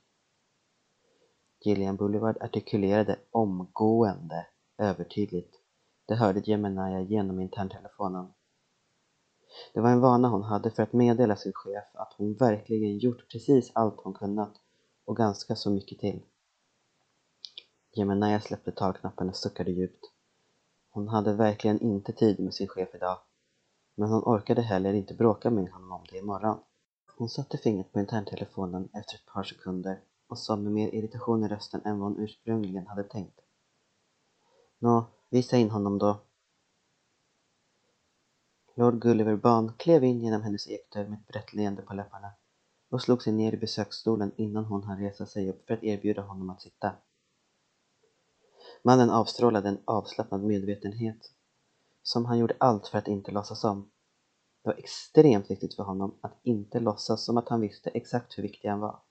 Gillian 1.64 1.96
Boulevard 1.96 2.36
artikulerade 2.42 3.18
omgående 3.30 4.46
övertydligt. 4.78 5.54
Det 6.06 6.14
hörde 6.14 6.40
Jemenaya 6.40 7.00
genom 7.00 7.40
interntelefonen. 7.40 8.32
Det 9.74 9.80
var 9.80 9.90
en 9.90 10.00
vana 10.00 10.28
hon 10.28 10.42
hade 10.42 10.70
för 10.70 10.82
att 10.82 10.92
meddela 10.92 11.36
sin 11.36 11.52
chef 11.52 11.84
att 11.94 12.14
hon 12.16 12.34
verkligen 12.34 12.98
gjort 12.98 13.28
precis 13.32 13.70
allt 13.74 14.00
hon 14.00 14.14
kunnat 14.14 14.52
och 15.04 15.16
ganska 15.16 15.56
så 15.56 15.70
mycket 15.70 15.98
till. 15.98 16.22
Jemenaya 17.96 18.40
släppte 18.40 18.72
talknappen 18.72 19.28
och 19.28 19.36
suckade 19.36 19.70
djupt. 19.70 20.04
Hon 20.90 21.08
hade 21.08 21.32
verkligen 21.32 21.80
inte 21.80 22.12
tid 22.12 22.40
med 22.40 22.54
sin 22.54 22.68
chef 22.68 22.94
idag. 22.94 23.18
Men 23.94 24.08
hon 24.08 24.22
orkade 24.22 24.62
heller 24.62 24.94
inte 24.94 25.14
bråka 25.14 25.50
med 25.50 25.70
honom 25.72 25.92
om 25.92 26.04
det 26.10 26.18
imorgon. 26.18 26.58
Hon 27.16 27.28
satte 27.28 27.58
fingret 27.58 27.92
på 27.92 28.00
interntelefonen 28.00 28.88
efter 28.92 29.14
ett 29.14 29.26
par 29.26 29.42
sekunder 29.42 30.00
och 30.28 30.38
sa 30.38 30.56
med 30.56 30.72
mer 30.72 30.88
irritation 30.94 31.44
i 31.44 31.48
rösten 31.48 31.80
än 31.84 31.98
vad 31.98 32.10
hon 32.10 32.22
ursprungligen 32.24 32.86
hade 32.86 33.04
tänkt. 33.04 33.40
Nå, 34.84 35.06
visa 35.30 35.56
in 35.56 35.70
honom 35.70 35.98
då. 35.98 36.20
Lord 38.74 39.00
Gulliver 39.00 39.36
Ban 39.36 39.72
klev 39.78 40.04
in 40.04 40.20
genom 40.20 40.42
hennes 40.42 40.68
ekdörr 40.68 41.08
med 41.08 41.18
ett 41.18 41.26
brett 41.26 41.52
leende 41.52 41.82
på 41.82 41.94
läpparna 41.94 42.32
och 42.90 43.02
slog 43.02 43.22
sig 43.22 43.32
ner 43.32 43.52
i 43.52 43.56
besöksstolen 43.56 44.32
innan 44.36 44.64
hon 44.64 44.82
hann 44.82 44.98
resa 44.98 45.26
sig 45.26 45.50
upp 45.50 45.66
för 45.66 45.74
att 45.74 45.82
erbjuda 45.82 46.22
honom 46.22 46.50
att 46.50 46.62
sitta. 46.62 46.92
Mannen 48.82 49.10
avstrålade 49.10 49.68
en 49.68 49.78
avslappnad 49.84 50.42
medvetenhet 50.42 51.32
som 52.02 52.24
han 52.24 52.38
gjorde 52.38 52.56
allt 52.60 52.86
för 52.86 52.98
att 52.98 53.08
inte 53.08 53.30
låtsas 53.30 53.64
om. 53.64 53.90
Det 54.62 54.68
var 54.68 54.78
extremt 54.78 55.50
viktigt 55.50 55.74
för 55.74 55.82
honom 55.82 56.18
att 56.20 56.38
inte 56.42 56.80
låtsas 56.80 57.24
som 57.24 57.36
att 57.36 57.48
han 57.48 57.60
visste 57.60 57.90
exakt 57.90 58.38
hur 58.38 58.42
viktig 58.42 58.68
han 58.68 58.80
var. 58.80 59.02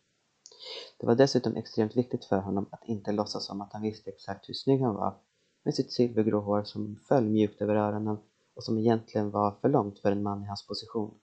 Det 0.97 1.05
var 1.05 1.15
dessutom 1.15 1.55
extremt 1.55 1.97
viktigt 1.97 2.25
för 2.25 2.37
honom 2.37 2.67
att 2.71 2.85
inte 2.85 3.11
låtsas 3.11 3.45
som 3.45 3.61
att 3.61 3.73
han 3.73 3.81
visste 3.81 4.09
exakt 4.09 4.49
hur 4.49 4.53
snygg 4.53 4.81
han 4.81 4.95
var 4.95 5.19
med 5.63 5.75
sitt 5.75 5.91
silvergrå 5.91 6.39
hår 6.39 6.63
som 6.63 6.95
föll 6.95 7.29
mjukt 7.29 7.61
över 7.61 7.75
öronen 7.75 8.17
och 8.55 8.63
som 8.63 8.77
egentligen 8.77 9.31
var 9.31 9.51
för 9.51 9.69
långt 9.69 9.99
för 9.99 10.11
en 10.11 10.23
man 10.23 10.43
i 10.43 10.47
hans 10.47 10.67
position. 10.67 11.13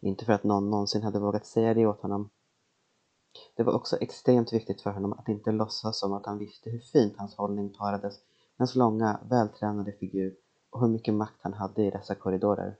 Inte 0.00 0.24
för 0.24 0.32
att 0.32 0.44
någon 0.44 0.70
någonsin 0.70 1.02
hade 1.02 1.18
vågat 1.18 1.46
säga 1.46 1.74
det 1.74 1.86
åt 1.86 2.00
honom. 2.00 2.30
Det 3.56 3.62
var 3.62 3.72
också 3.72 3.96
extremt 3.96 4.52
viktigt 4.52 4.80
för 4.80 4.90
honom 4.90 5.12
att 5.12 5.28
inte 5.28 5.52
låtsas 5.52 5.98
som 5.98 6.12
att 6.12 6.26
han 6.26 6.38
visste 6.38 6.70
hur 6.70 6.78
fint 6.78 7.14
hans 7.16 7.34
hållning 7.34 7.74
parades 7.74 8.14
med 8.56 8.58
hans 8.58 8.74
långa, 8.74 9.20
vältränade 9.28 9.92
figur 9.92 10.36
och 10.70 10.80
hur 10.80 10.88
mycket 10.88 11.14
makt 11.14 11.42
han 11.42 11.54
hade 11.54 11.82
i 11.82 11.90
dessa 11.90 12.14
korridorer. 12.14 12.76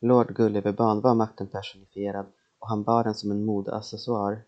Lord 0.00 0.34
Gulliverban 0.34 1.00
var 1.00 1.14
makten 1.14 1.46
personifierad 1.46 2.26
och 2.58 2.68
han 2.68 2.82
bar 2.82 3.04
den 3.04 3.14
som 3.14 3.30
en 3.30 3.44
modeaccessoar. 3.44 4.42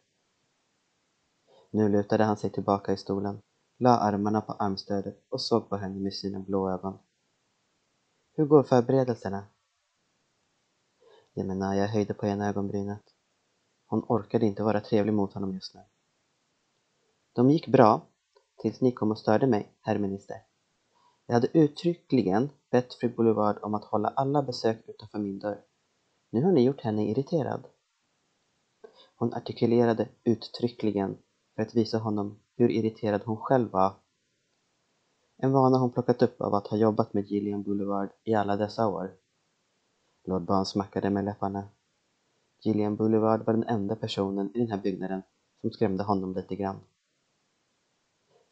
Nu 1.71 1.89
lutade 1.89 2.25
han 2.25 2.37
sig 2.37 2.51
tillbaka 2.51 2.93
i 2.93 2.97
stolen, 2.97 3.43
la 3.83 3.99
armarna 3.99 4.41
på 4.41 4.53
armstödet 4.53 5.25
och 5.29 5.41
såg 5.41 5.69
på 5.69 5.77
henne 5.77 6.01
med 6.01 6.15
sina 6.15 6.41
blå 6.41 6.71
ögon. 6.71 6.99
Hur 8.33 8.45
går 8.47 8.63
förberedelserna? 8.63 9.47
Jemenaya 11.35 11.87
höjde 11.87 12.15
på 12.15 12.27
ena 12.27 12.49
ögonbrynet. 12.49 13.03
Hon 13.87 14.05
orkade 14.09 14.47
inte 14.47 14.63
vara 14.63 14.81
trevlig 14.81 15.13
mot 15.13 15.33
honom 15.33 15.55
just 15.55 15.75
nu. 15.75 15.81
De 17.33 17.51
gick 17.51 17.69
bra, 17.69 18.07
tills 18.57 18.81
ni 18.81 18.93
kom 18.93 19.11
och 19.11 19.19
störde 19.19 19.47
mig, 19.47 19.73
herr 19.81 19.99
minister. 19.99 20.37
Jag 21.27 21.35
hade 21.35 21.59
uttryckligen 21.59 22.51
bett 22.71 22.95
fru 22.95 23.09
Boulevard 23.09 23.59
om 23.63 23.75
att 23.75 23.85
hålla 23.85 24.09
alla 24.09 24.43
besök 24.43 24.89
utanför 24.89 25.19
min 25.19 25.39
dörr. 25.39 25.61
Nu 26.31 26.43
har 26.43 26.53
ni 26.53 26.65
gjort 26.65 26.81
henne 26.81 27.11
irriterad. 27.11 27.67
Hon 29.17 29.35
artikulerade 29.35 30.09
uttryckligen 30.25 31.19
för 31.55 31.63
att 31.63 31.75
visa 31.75 31.99
honom 31.99 32.39
hur 32.61 32.71
irriterad 32.71 33.23
hon 33.25 33.37
själv 33.37 33.71
var. 33.71 33.95
En 35.37 35.53
vana 35.53 35.79
hon 35.79 35.93
plockat 35.93 36.23
upp 36.23 36.41
av 36.41 36.55
att 36.55 36.67
ha 36.67 36.77
jobbat 36.77 37.13
med 37.13 37.27
Gillian 37.27 37.63
Boulevard 37.63 38.11
i 38.25 38.35
alla 38.35 38.57
dessa 38.57 38.89
år. 38.89 39.15
Lord 40.25 40.43
Barn 40.43 40.67
smackade 40.67 41.11
med 41.11 41.25
läpparna. 41.25 41.69
Gillian 42.61 42.97
Boulevard 42.97 43.47
var 43.47 43.55
den 43.55 43.65
enda 43.65 43.97
personen 43.97 44.51
i 44.55 44.59
den 44.59 44.71
här 44.71 44.79
byggnaden 44.79 45.23
som 45.61 45.71
skrämde 45.71 46.03
honom 46.03 46.35
lite 46.35 46.57
grann. 46.57 46.81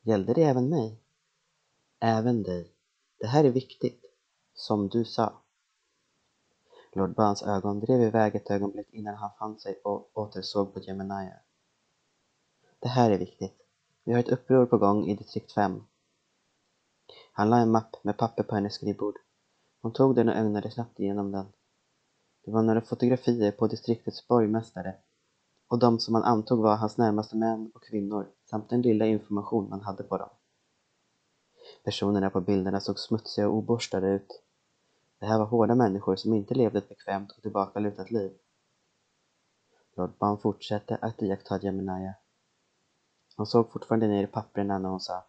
Gällde 0.01 0.35
det 0.35 0.43
även 0.43 0.69
mig? 0.69 1.01
Även 2.01 2.43
dig. 2.43 2.73
Det 3.19 3.27
här 3.27 3.45
är 3.45 3.51
viktigt. 3.51 4.05
Som 4.55 4.89
du 4.89 5.05
sa. 5.05 5.43
Lord 6.93 7.15
Bans 7.15 7.43
ögon 7.43 7.81
drev 7.81 8.03
iväg 8.03 8.35
ett 8.35 8.51
ögonblick 8.51 8.89
innan 8.91 9.15
han 9.15 9.31
fann 9.39 9.59
sig 9.59 9.81
och 9.85 10.19
återsåg 10.19 10.75
på 10.75 10.81
Gemini. 10.81 11.31
Det 12.79 12.89
här 12.89 13.11
är 13.11 13.19
viktigt. 13.19 13.68
Vi 14.09 14.15
har 14.15 14.21
ett 14.21 14.29
uppror 14.29 14.67
på 14.67 14.79
gång 14.79 15.07
i 15.07 15.15
distrikt 15.15 15.53
5. 15.53 15.83
Han 17.33 17.51
la 17.51 17.59
en 17.59 17.71
mapp 17.71 18.05
med 18.05 18.17
papper 18.17 18.43
på 18.43 18.55
hennes 18.55 18.75
skrivbord. 18.75 19.19
Hon 19.83 19.93
tog 19.93 20.15
den 20.15 20.29
och 20.29 20.35
ögnade 20.35 20.71
snabbt 20.71 21.01
igenom 21.01 21.33
den. 21.33 21.47
Det 22.45 22.51
var 22.51 22.63
några 22.63 22.81
fotografier 22.81 23.53
på 23.53 23.67
distriktets 23.67 24.29
borgmästare 24.29 24.95
och 25.67 25.79
de 25.79 25.99
som 25.99 26.13
man 26.13 26.23
antog 26.23 26.63
var 26.63 26.77
hans 26.77 26.99
närmaste 26.99 27.37
män 27.37 27.71
och 27.75 27.83
kvinnor 27.83 28.29
samt 28.45 28.71
den 28.71 28.83
lilla 28.83 29.07
information 29.07 29.69
man 29.69 29.81
hade 29.81 30.03
på 30.03 30.19
dem. 30.19 30.31
Personerna 31.85 32.31
på 32.31 32.41
bilderna 32.41 32.81
såg 32.81 32.99
smutsiga 32.99 33.49
och 33.49 33.55
oborstade 33.55 34.09
ut. 34.09 34.43
Det 35.19 35.27
här 35.27 35.39
var 35.39 35.47
hårda 35.47 35.75
människor 35.75 36.17
som 36.17 36.35
inte 36.35 36.55
levde 36.55 36.79
ett 36.79 36.89
bekvämt 36.89 37.33
och 37.33 37.43
tillbakalutat 37.43 38.11
liv. 38.11 38.33
Lord 39.97 40.19
Baum 40.19 40.39
fortsatte 40.39 40.97
att 40.97 41.23
iaktta 41.23 41.61
Jemenaya. 41.63 42.15
Hon 43.39 43.47
såg 43.47 43.73
fortfarande 43.73 44.09
ner 44.09 44.25
i 44.25 44.27
papperna 44.27 44.79
när 44.79 44.89
hon 44.89 45.01
sa 45.01 45.25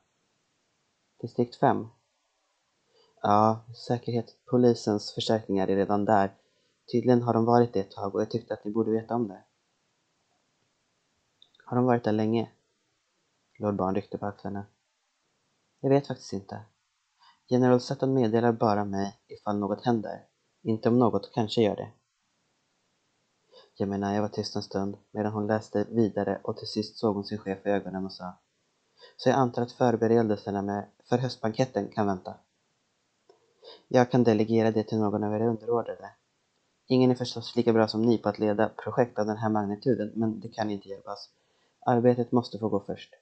Distrikt 1.21 1.55
5? 1.55 1.87
Ja, 3.21 3.65
säkerhet. 3.87 4.37
Polisens 4.45 5.13
förstärkningar 5.13 5.67
är 5.67 5.75
redan 5.75 6.05
där. 6.05 6.33
Tydligen 6.91 7.21
har 7.21 7.33
de 7.33 7.45
varit 7.45 7.73
det 7.73 7.79
ett 7.79 7.91
tag 7.91 8.15
och 8.15 8.21
jag 8.21 8.31
tyckte 8.31 8.53
att 8.53 8.65
ni 8.65 8.71
borde 8.71 8.91
veta 8.91 9.15
om 9.15 9.27
det. 9.27 9.43
Har 11.65 11.75
de 11.75 11.85
varit 11.85 12.03
där 12.03 12.11
länge? 12.11 12.51
Lord 13.59 13.75
Barn 13.75 13.95
ryckte 13.95 14.17
på 14.17 14.25
axlarna. 14.25 14.65
Jag 15.79 15.89
vet 15.89 16.07
faktiskt 16.07 16.33
inte. 16.33 16.61
General 17.47 17.79
Sutton 17.79 18.13
meddelar 18.13 18.51
bara 18.51 18.85
mig 18.85 19.19
ifall 19.27 19.59
något 19.59 19.85
händer. 19.85 20.25
Inte 20.61 20.89
om 20.89 20.99
något 20.99 21.31
kanske 21.33 21.61
gör 21.61 21.75
det. 21.75 21.91
Jemenaya 23.79 24.21
var 24.21 24.27
tyst 24.27 24.55
en 24.55 24.61
stund 24.61 24.97
medan 25.11 25.31
hon 25.33 25.47
läste 25.47 25.83
vidare 25.89 26.39
och 26.43 26.57
till 26.57 26.67
sist 26.67 26.97
såg 26.97 27.15
hon 27.15 27.25
sin 27.25 27.37
chef 27.37 27.65
i 27.65 27.69
ögonen 27.69 28.05
och 28.05 28.11
sa 28.11 28.33
Så 29.17 29.29
jag 29.29 29.35
antar 29.37 29.61
att 29.61 29.71
förberedelserna 29.71 30.61
med, 30.61 30.85
för 31.03 31.17
höstbanketten 31.17 31.87
kan 31.87 32.07
vänta. 32.07 32.33
Jag 33.87 34.11
kan 34.11 34.23
delegera 34.23 34.71
det 34.71 34.83
till 34.83 34.99
någon 34.99 35.23
av 35.23 35.35
era 35.35 35.47
underordnade. 35.47 36.11
Ingen 36.87 37.11
är 37.11 37.15
förstås 37.15 37.55
lika 37.55 37.73
bra 37.73 37.87
som 37.87 38.01
ni 38.01 38.17
på 38.17 38.29
att 38.29 38.39
leda 38.39 38.69
projekt 38.69 39.19
av 39.19 39.25
den 39.25 39.37
här 39.37 39.49
magnituden, 39.49 40.11
men 40.15 40.39
det 40.39 40.49
kan 40.49 40.69
inte 40.69 40.89
hjälpas. 40.89 41.29
Arbetet 41.85 42.31
måste 42.31 42.59
få 42.59 42.69
gå 42.69 42.79
först. 42.79 43.13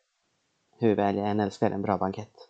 Hur 0.77 0.95
väl 0.95 1.17
jag 1.17 1.29
än 1.29 1.39
älskar 1.39 1.71
en 1.71 1.81
bra 1.81 1.97
bankett. 1.97 2.49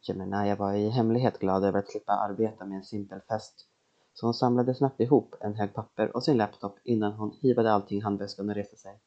Jemenaya 0.00 0.56
var 0.56 0.72
i 0.74 0.88
hemlighet 0.88 1.38
glad 1.38 1.64
över 1.64 1.78
att 1.78 1.90
slippa 1.90 2.12
arbeta 2.12 2.64
med 2.64 2.76
en 2.76 2.84
simpel 2.84 3.20
fest 3.20 3.68
så 4.18 4.26
hon 4.26 4.34
samlade 4.34 4.74
snabbt 4.74 5.00
ihop 5.00 5.34
en 5.40 5.54
hög 5.54 5.74
papper 5.74 6.16
och 6.16 6.24
sin 6.24 6.36
laptop 6.36 6.78
innan 6.84 7.12
hon 7.12 7.38
hivade 7.40 7.72
allting 7.72 7.98
i 7.98 8.00
handväskan 8.00 8.48
och 8.48 8.54
reste 8.54 8.76
sig. 8.76 9.00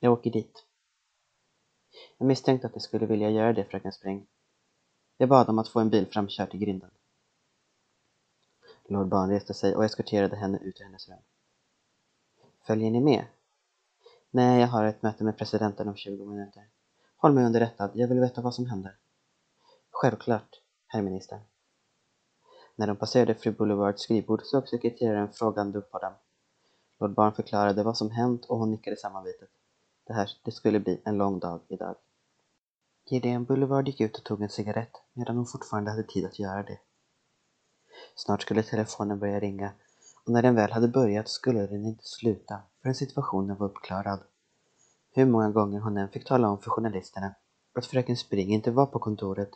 Jag 0.00 0.12
åker 0.12 0.30
dit. 0.30 0.64
Jag 2.18 2.26
misstänkte 2.26 2.66
att 2.66 2.74
de 2.74 2.80
skulle 2.80 3.06
vilja 3.06 3.30
göra 3.30 3.52
det, 3.52 3.64
fröken 3.64 3.92
Spring. 3.92 4.26
Jag 5.16 5.28
bad 5.28 5.48
om 5.48 5.58
att 5.58 5.68
få 5.68 5.80
en 5.80 5.90
bil 5.90 6.06
framkörd 6.06 6.50
till 6.50 6.60
grinden. 6.60 6.90
Lord 8.84 9.08
Barn 9.08 9.30
reste 9.30 9.54
sig 9.54 9.76
och 9.76 9.84
eskorterade 9.84 10.36
henne 10.36 10.58
ut 10.58 10.80
ur 10.80 10.84
hennes 10.84 11.08
rum. 11.08 11.18
Följer 12.66 12.90
ni 12.90 13.00
med? 13.00 13.24
Nej, 14.30 14.60
jag 14.60 14.68
har 14.68 14.84
ett 14.84 15.02
möte 15.02 15.24
med 15.24 15.38
presidenten 15.38 15.88
om 15.88 15.96
20 15.96 16.24
minuter. 16.24 16.68
Håll 17.16 17.32
mig 17.32 17.44
underrättad, 17.44 17.90
jag 17.94 18.08
vill 18.08 18.20
veta 18.20 18.40
vad 18.40 18.54
som 18.54 18.66
händer. 18.66 18.96
Självklart, 19.90 20.60
herr 20.86 21.02
minister. 21.02 21.40
När 22.76 22.86
de 22.86 22.96
passerade 22.96 23.34
fru 23.34 23.52
Boulevards 23.52 24.02
skrivbord 24.02 24.42
såg 24.42 24.68
sekreteraren 24.68 25.32
frågande 25.32 25.78
upp 25.78 25.90
på 25.90 25.98
dem. 25.98 26.12
Lord 26.98 27.14
Barn 27.14 27.32
förklarade 27.32 27.82
vad 27.82 27.96
som 27.96 28.10
hänt 28.10 28.44
och 28.44 28.58
hon 28.58 28.70
nickade 28.70 28.96
sammanbitet. 28.96 29.50
Det 30.06 30.12
här, 30.12 30.30
det 30.44 30.52
skulle 30.52 30.80
bli 30.80 31.00
en 31.04 31.18
lång 31.18 31.38
dag 31.38 31.60
idag. 31.68 31.96
Gideon 33.06 33.44
Boulevard 33.44 33.86
gick 33.86 34.00
ut 34.00 34.16
och 34.16 34.24
tog 34.24 34.42
en 34.42 34.48
cigarett 34.48 35.02
medan 35.12 35.36
hon 35.36 35.46
fortfarande 35.46 35.90
hade 35.90 36.02
tid 36.02 36.24
att 36.24 36.38
göra 36.38 36.62
det. 36.62 36.78
Snart 38.14 38.42
skulle 38.42 38.62
telefonen 38.62 39.18
börja 39.18 39.40
ringa 39.40 39.72
och 40.24 40.32
när 40.32 40.42
den 40.42 40.54
väl 40.54 40.72
hade 40.72 40.88
börjat 40.88 41.28
skulle 41.28 41.66
den 41.66 41.84
inte 41.84 42.04
sluta 42.04 42.60
förrän 42.82 42.94
situationen 42.94 43.56
var 43.56 43.66
uppklarad. 43.66 44.20
Hur 45.14 45.26
många 45.26 45.50
gånger 45.50 45.80
hon 45.80 45.96
än 45.96 46.08
fick 46.08 46.24
tala 46.24 46.48
om 46.48 46.58
för 46.58 46.70
journalisterna 46.70 47.34
att 47.74 47.86
fröken 47.86 48.16
Spring 48.16 48.52
inte 48.52 48.70
var 48.70 48.86
på 48.86 48.98
kontoret 48.98 49.50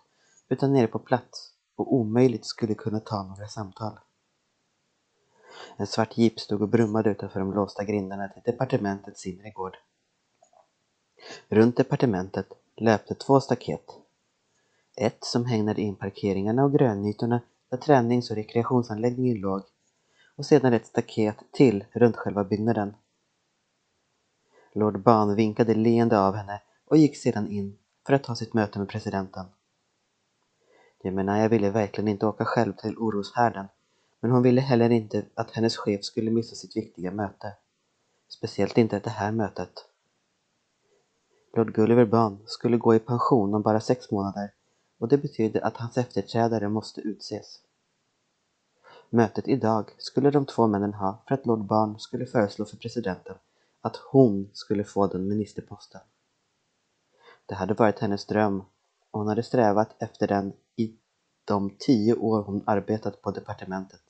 utan 0.49 0.73
nere 0.73 0.87
på 0.87 0.99
plats 0.99 1.53
och 1.77 1.95
omöjligt 1.95 2.45
skulle 2.45 2.75
kunna 2.75 3.01
ta 3.01 3.23
några 3.23 3.47
samtal. 3.47 3.99
En 5.77 5.87
svart 5.87 6.19
jeep 6.19 6.41
stod 6.41 6.63
och 6.63 6.69
brummade 6.69 7.11
utanför 7.11 7.41
de 7.41 7.55
låsta 7.55 7.85
grindarna 7.85 8.29
till 8.29 8.43
departementets 8.45 9.27
inre 9.27 9.51
gård. 9.51 9.77
Runt 11.49 11.77
departementet 11.77 12.47
löpte 12.77 13.15
två 13.15 13.41
staket. 13.41 13.85
Ett 14.97 15.25
som 15.25 15.45
hägnade 15.45 15.81
in 15.83 15.97
parkeringarna 15.97 16.65
och 16.65 16.73
grönytorna 16.73 17.41
där 17.71 17.79
tränings 17.79 18.31
och 18.31 18.37
rekreationsanläggningen 18.37 19.41
låg 19.41 19.63
och 20.37 20.47
sedan 20.47 20.73
ett 20.73 20.87
staket 20.87 21.37
till 21.53 21.85
runt 21.93 22.17
själva 22.17 22.45
byggnaden. 22.45 22.95
Lord 24.73 25.03
Ban 25.03 25.35
vinkade 25.35 25.75
leende 25.75 26.21
av 26.21 26.35
henne 26.35 26.63
och 26.85 26.97
gick 26.97 27.17
sedan 27.17 27.49
in 27.49 27.79
för 28.07 28.13
att 28.13 28.25
ta 28.25 28.35
sitt 28.35 28.55
möte 28.55 28.79
med 28.79 28.89
presidenten. 28.89 29.47
Jemenaya 31.07 31.49
ville 31.49 31.71
verkligen 31.71 32.09
inte 32.09 32.27
åka 32.27 32.45
själv 32.45 32.73
till 32.73 32.99
oroshärden, 32.99 33.67
men 34.21 34.31
hon 34.31 34.43
ville 34.43 34.61
heller 34.61 34.91
inte 34.91 35.27
att 35.35 35.51
hennes 35.51 35.77
chef 35.77 36.05
skulle 36.05 36.31
missa 36.31 36.55
sitt 36.55 36.77
viktiga 36.77 37.11
möte. 37.11 37.53
Speciellt 38.29 38.79
inte 38.79 38.99
det 38.99 39.11
här 39.11 39.33
mötet. 39.33 39.71
Lord 41.57 41.75
Gulliver 41.75 42.05
Bunn 42.05 42.39
skulle 42.47 42.77
gå 42.77 42.95
i 42.95 42.99
pension 42.99 43.55
om 43.55 43.63
bara 43.63 43.81
sex 43.81 44.11
månader 44.11 44.53
och 44.99 45.09
det 45.09 45.19
betydde 45.19 45.65
att 45.65 45.77
hans 45.77 45.99
efterträdare 45.99 46.69
måste 46.69 47.01
utses. 47.01 47.61
Mötet 49.11 49.49
idag 49.49 49.91
skulle 49.99 50.31
de 50.31 50.47
två 50.47 50.67
männen 50.67 50.95
ha 50.95 51.23
för 51.29 51.35
att 51.35 51.47
Lord 51.47 51.67
Bunn 51.67 51.99
skulle 51.99 52.27
föreslå 52.27 52.65
för 52.65 52.77
presidenten 52.77 53.37
att 53.81 53.97
hon 53.97 54.51
skulle 54.53 54.85
få 54.85 55.07
den 55.07 55.29
ministerposten. 55.29 56.01
Det 57.47 57.55
hade 57.55 57.75
varit 57.75 57.99
hennes 57.99 58.27
dröm 58.27 58.61
och 59.11 59.21
hon 59.21 59.29
hade 59.29 59.43
strävat 59.43 60.03
efter 60.03 60.29
den 60.29 60.53
de 61.47 61.71
tio 61.79 62.15
år 62.15 62.43
hon 62.43 62.63
arbetat 62.67 63.23
på 63.23 63.31
departementet. 63.31 64.03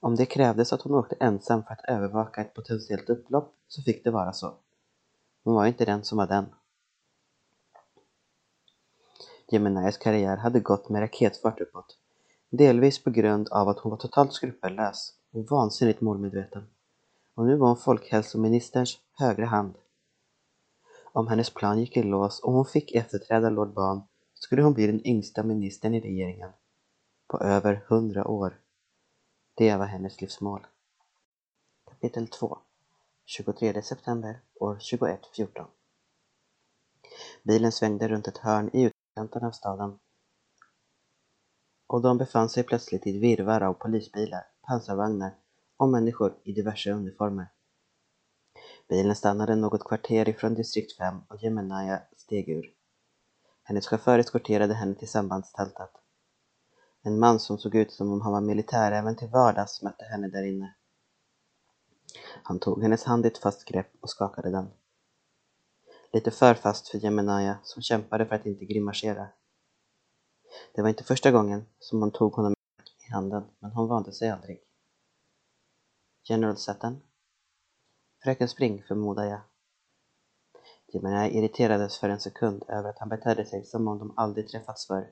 Om 0.00 0.16
det 0.16 0.26
krävdes 0.26 0.72
att 0.72 0.82
hon 0.82 0.94
åkte 0.94 1.16
ensam 1.20 1.62
för 1.62 1.72
att 1.72 1.84
övervaka 1.84 2.40
ett 2.40 2.54
potentiellt 2.54 3.10
upplopp 3.10 3.54
så 3.68 3.82
fick 3.82 4.04
det 4.04 4.10
vara 4.10 4.32
så. 4.32 4.54
Hon 5.44 5.54
var 5.54 5.66
inte 5.66 5.84
den 5.84 6.04
som 6.04 6.18
var 6.18 6.26
den. 6.26 6.46
Geminias 9.48 9.98
karriär 9.98 10.36
hade 10.36 10.60
gått 10.60 10.88
med 10.88 11.02
raketfart 11.02 11.60
uppåt. 11.60 11.98
Delvis 12.50 13.04
på 13.04 13.10
grund 13.10 13.48
av 13.48 13.68
att 13.68 13.78
hon 13.78 13.90
var 13.90 13.96
totalt 13.96 14.32
skrupellös 14.32 15.14
och 15.32 15.50
vansinnigt 15.50 16.00
målmedveten. 16.00 16.66
Och 17.34 17.46
nu 17.46 17.56
var 17.56 17.66
hon 17.66 17.76
folkhälsoministerns 17.76 18.98
högra 19.18 19.46
hand. 19.46 19.74
Om 21.12 21.28
hennes 21.28 21.50
plan 21.50 21.80
gick 21.80 21.96
i 21.96 22.02
lås 22.02 22.40
och 22.40 22.52
hon 22.52 22.64
fick 22.64 22.94
efterträda 22.94 23.50
Lord 23.50 23.72
Ban 23.74 24.02
skulle 24.44 24.62
hon 24.62 24.74
bli 24.74 24.86
den 24.86 25.06
yngsta 25.06 25.42
ministern 25.42 25.94
i 25.94 26.00
regeringen. 26.00 26.52
På 27.26 27.38
över 27.38 27.84
hundra 27.88 28.28
år. 28.28 28.60
Det 29.54 29.76
var 29.76 29.86
hennes 29.86 30.20
livsmål. 30.20 30.66
Kapitel 31.90 32.28
2 32.28 32.58
23 33.24 33.82
september 33.82 34.40
år 34.54 34.74
2114 34.74 35.66
Bilen 37.42 37.72
svängde 37.72 38.08
runt 38.08 38.28
ett 38.28 38.38
hörn 38.38 38.70
i 38.72 38.82
utkanten 38.82 39.44
av 39.44 39.50
staden 39.50 39.98
och 41.86 42.02
de 42.02 42.18
befann 42.18 42.48
sig 42.48 42.62
plötsligt 42.62 43.06
i 43.06 43.16
ett 43.16 43.22
virrvarr 43.22 43.60
av 43.60 43.74
polisbilar, 43.74 44.46
pansarvagnar 44.62 45.34
och 45.76 45.88
människor 45.88 46.36
i 46.44 46.52
diverse 46.52 46.90
uniformer. 46.92 47.46
Bilen 48.88 49.16
stannade 49.16 49.56
något 49.56 49.84
kvarter 49.84 50.28
ifrån 50.28 50.54
distrikt 50.54 50.96
5 50.96 51.20
och 51.28 51.42
Jemenaya 51.42 52.02
steg 52.16 52.48
ur. 52.48 52.81
Hennes 53.62 53.86
chaufför 53.86 54.18
eskorterade 54.18 54.74
henne 54.74 54.94
till 54.94 55.08
sambandstältet. 55.08 55.90
En 57.02 57.18
man 57.18 57.40
som 57.40 57.58
såg 57.58 57.74
ut 57.74 57.92
som 57.92 58.12
om 58.12 58.20
han 58.20 58.32
var 58.32 58.40
militär 58.40 58.92
även 58.92 59.16
till 59.16 59.28
vardags 59.28 59.82
mötte 59.82 60.04
henne 60.04 60.28
där 60.28 60.42
inne. 60.42 60.74
Han 62.42 62.58
tog 62.58 62.82
hennes 62.82 63.04
hand 63.04 63.24
i 63.24 63.28
ett 63.28 63.38
fast 63.38 63.64
grepp 63.64 63.92
och 64.00 64.10
skakade 64.10 64.50
den. 64.50 64.70
Lite 66.12 66.30
för 66.30 66.54
fast 66.54 66.88
för 66.88 66.98
Jemenaya 66.98 67.58
som 67.62 67.82
kämpade 67.82 68.26
för 68.26 68.34
att 68.34 68.46
inte 68.46 68.64
grimasera. 68.64 69.28
Det 70.74 70.82
var 70.82 70.88
inte 70.88 71.04
första 71.04 71.30
gången 71.30 71.66
som 71.78 72.00
hon 72.00 72.10
tog 72.10 72.32
honom 72.32 72.54
i 73.08 73.12
handen, 73.12 73.44
men 73.58 73.72
hon 73.72 73.88
vande 73.88 74.12
sig 74.12 74.30
aldrig. 74.30 74.60
General 76.24 76.56
Sutton? 76.56 77.02
Fröken 78.22 78.48
Spring, 78.48 78.82
förmodar 78.88 79.24
jag. 79.24 79.40
Jemenaya 80.94 81.30
irriterades 81.30 81.98
för 81.98 82.08
en 82.08 82.20
sekund 82.20 82.64
över 82.68 82.90
att 82.90 82.98
han 82.98 83.08
betedde 83.08 83.44
sig 83.44 83.64
som 83.64 83.88
om 83.88 83.98
de 83.98 84.12
aldrig 84.16 84.48
träffats 84.48 84.86
förr. 84.86 85.10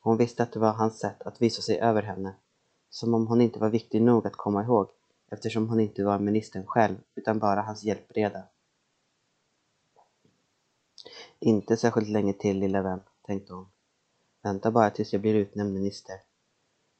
Hon 0.00 0.16
visste 0.16 0.42
att 0.42 0.52
det 0.52 0.58
var 0.58 0.72
hans 0.72 0.98
sätt 0.98 1.22
att 1.22 1.42
visa 1.42 1.62
sig 1.62 1.80
över 1.80 2.02
henne, 2.02 2.34
som 2.90 3.14
om 3.14 3.26
hon 3.26 3.40
inte 3.40 3.58
var 3.58 3.70
viktig 3.70 4.02
nog 4.02 4.26
att 4.26 4.36
komma 4.36 4.64
ihåg 4.64 4.88
eftersom 5.30 5.68
hon 5.68 5.80
inte 5.80 6.04
var 6.04 6.18
ministern 6.18 6.66
själv 6.66 6.96
utan 7.14 7.38
bara 7.38 7.62
hans 7.62 7.84
hjälpreda. 7.84 8.42
Inte 11.38 11.76
särskilt 11.76 12.08
länge 12.08 12.32
till 12.32 12.58
lilla 12.58 12.82
vän, 12.82 13.00
tänkte 13.22 13.52
hon. 13.52 13.68
Vänta 14.42 14.70
bara 14.70 14.90
tills 14.90 15.12
jag 15.12 15.22
blir 15.22 15.34
utnämnd 15.34 15.74
minister. 15.74 16.16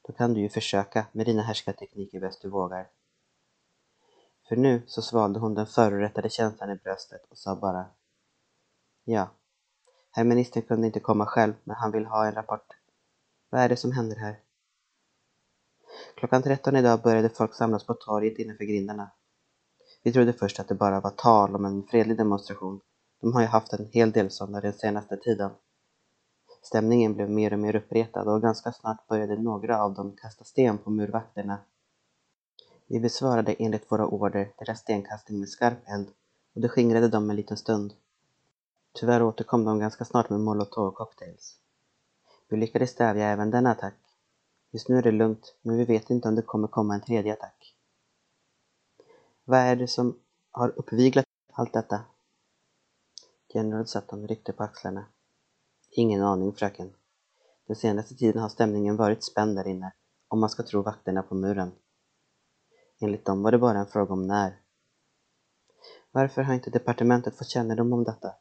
Då 0.07 0.13
kan 0.13 0.33
du 0.33 0.41
ju 0.41 0.49
försöka 0.49 1.05
med 1.11 1.25
dina 1.25 1.41
härskartekniker 1.41 2.19
bäst 2.19 2.41
du 2.41 2.49
vågar. 2.49 2.87
För 4.47 4.55
nu 4.55 4.81
så 4.87 5.01
svalde 5.01 5.39
hon 5.39 5.55
den 5.55 5.67
förorättade 5.67 6.29
känslan 6.29 6.71
i 6.71 6.75
bröstet 6.75 7.21
och 7.29 7.37
sa 7.37 7.55
bara 7.55 7.85
Ja, 9.03 9.29
herr 10.11 10.23
ministern 10.23 10.63
kunde 10.63 10.87
inte 10.87 10.99
komma 10.99 11.25
själv 11.25 11.53
men 11.63 11.75
han 11.75 11.91
vill 11.91 12.05
ha 12.05 12.25
en 12.27 12.33
rapport. 12.33 12.67
Vad 13.49 13.61
är 13.61 13.69
det 13.69 13.77
som 13.77 13.91
händer 13.91 14.15
här? 14.15 14.39
Klockan 16.15 16.43
13 16.43 16.75
idag 16.75 17.01
började 17.01 17.29
folk 17.29 17.55
samlas 17.55 17.83
på 17.83 17.93
torget 17.93 18.39
innanför 18.39 18.63
grindarna. 18.63 19.11
Vi 20.03 20.13
trodde 20.13 20.33
först 20.33 20.59
att 20.59 20.67
det 20.67 20.75
bara 20.75 20.99
var 20.99 21.09
tal 21.09 21.55
om 21.55 21.65
en 21.65 21.83
fredlig 21.83 22.17
demonstration, 22.17 22.81
De 23.21 23.33
har 23.33 23.41
ju 23.41 23.47
haft 23.47 23.73
en 23.73 23.89
hel 23.91 24.11
del 24.11 24.31
sådana 24.31 24.61
den 24.61 24.73
senaste 24.73 25.17
tiden. 25.17 25.51
Stämningen 26.61 27.13
blev 27.13 27.29
mer 27.29 27.53
och 27.53 27.59
mer 27.59 27.75
uppretad 27.75 28.27
och 28.27 28.41
ganska 28.41 28.71
snart 28.71 29.07
började 29.07 29.41
några 29.41 29.83
av 29.83 29.93
dem 29.93 30.15
kasta 30.21 30.43
sten 30.43 30.77
på 30.77 30.89
murvakterna. 30.89 31.57
Vi 32.89 32.99
besvarade 32.99 33.53
enligt 33.53 33.91
våra 33.91 34.07
order 34.07 34.53
deras 34.57 34.79
stenkastning 34.79 35.39
med 35.39 35.49
skarp 35.49 35.77
eld 35.87 36.07
och 36.55 36.61
det 36.61 36.69
skingrade 36.69 37.07
dem 37.07 37.29
en 37.29 37.35
liten 37.35 37.57
stund. 37.57 37.93
Tyvärr 38.93 39.23
återkom 39.23 39.65
de 39.65 39.79
ganska 39.79 40.05
snart 40.05 40.29
med 40.29 40.39
molotov-cocktails. 40.39 41.55
Vi 42.49 42.57
lyckades 42.57 42.89
stävja 42.89 43.27
även 43.27 43.51
denna 43.51 43.71
attack. 43.71 43.97
Just 44.71 44.89
nu 44.89 44.97
är 44.97 45.01
det 45.01 45.11
lugnt, 45.11 45.55
men 45.61 45.77
vi 45.77 45.85
vet 45.85 46.09
inte 46.09 46.27
om 46.27 46.35
det 46.35 46.41
kommer 46.41 46.67
komma 46.67 46.95
en 46.95 47.01
tredje 47.01 47.33
attack. 47.33 47.75
Vad 49.43 49.59
är 49.59 49.75
det 49.75 49.87
som 49.87 50.19
har 50.51 50.69
uppviglat 50.69 51.25
allt 51.53 51.73
detta? 51.73 52.01
General 53.53 53.87
Sutton 53.87 54.27
ryckte 54.27 54.53
på 54.53 54.63
axlarna. 54.63 55.05
Ingen 55.91 56.23
aning, 56.23 56.53
fröken. 56.53 56.93
Den 57.67 57.75
senaste 57.75 58.15
tiden 58.15 58.41
har 58.41 58.49
stämningen 58.49 58.95
varit 58.95 59.23
spänd 59.23 59.55
där 59.55 59.67
inne, 59.67 59.93
om 60.27 60.39
man 60.39 60.49
ska 60.49 60.63
tro 60.63 60.81
vakterna 60.81 61.23
på 61.23 61.35
muren. 61.35 61.71
Enligt 62.99 63.25
dem 63.25 63.43
var 63.43 63.51
det 63.51 63.57
bara 63.57 63.79
en 63.79 63.87
fråga 63.87 64.13
om 64.13 64.27
när. 64.27 64.61
Varför 66.11 66.41
har 66.41 66.53
inte 66.53 66.69
departementet 66.69 67.37
fått 67.37 67.49
kännedom 67.49 67.93
om 67.93 68.03
detta? 68.03 68.35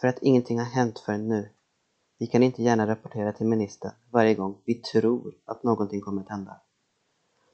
För 0.00 0.08
att 0.08 0.18
ingenting 0.18 0.58
har 0.58 0.66
hänt 0.66 0.98
förrän 0.98 1.28
nu. 1.28 1.50
Vi 2.18 2.26
kan 2.26 2.42
inte 2.42 2.62
gärna 2.62 2.86
rapportera 2.86 3.32
till 3.32 3.46
ministern 3.46 3.92
varje 4.10 4.34
gång 4.34 4.62
vi 4.64 4.74
tror 4.74 5.34
att 5.44 5.62
någonting 5.62 6.00
kommer 6.00 6.22
att 6.22 6.28
hända. 6.28 6.60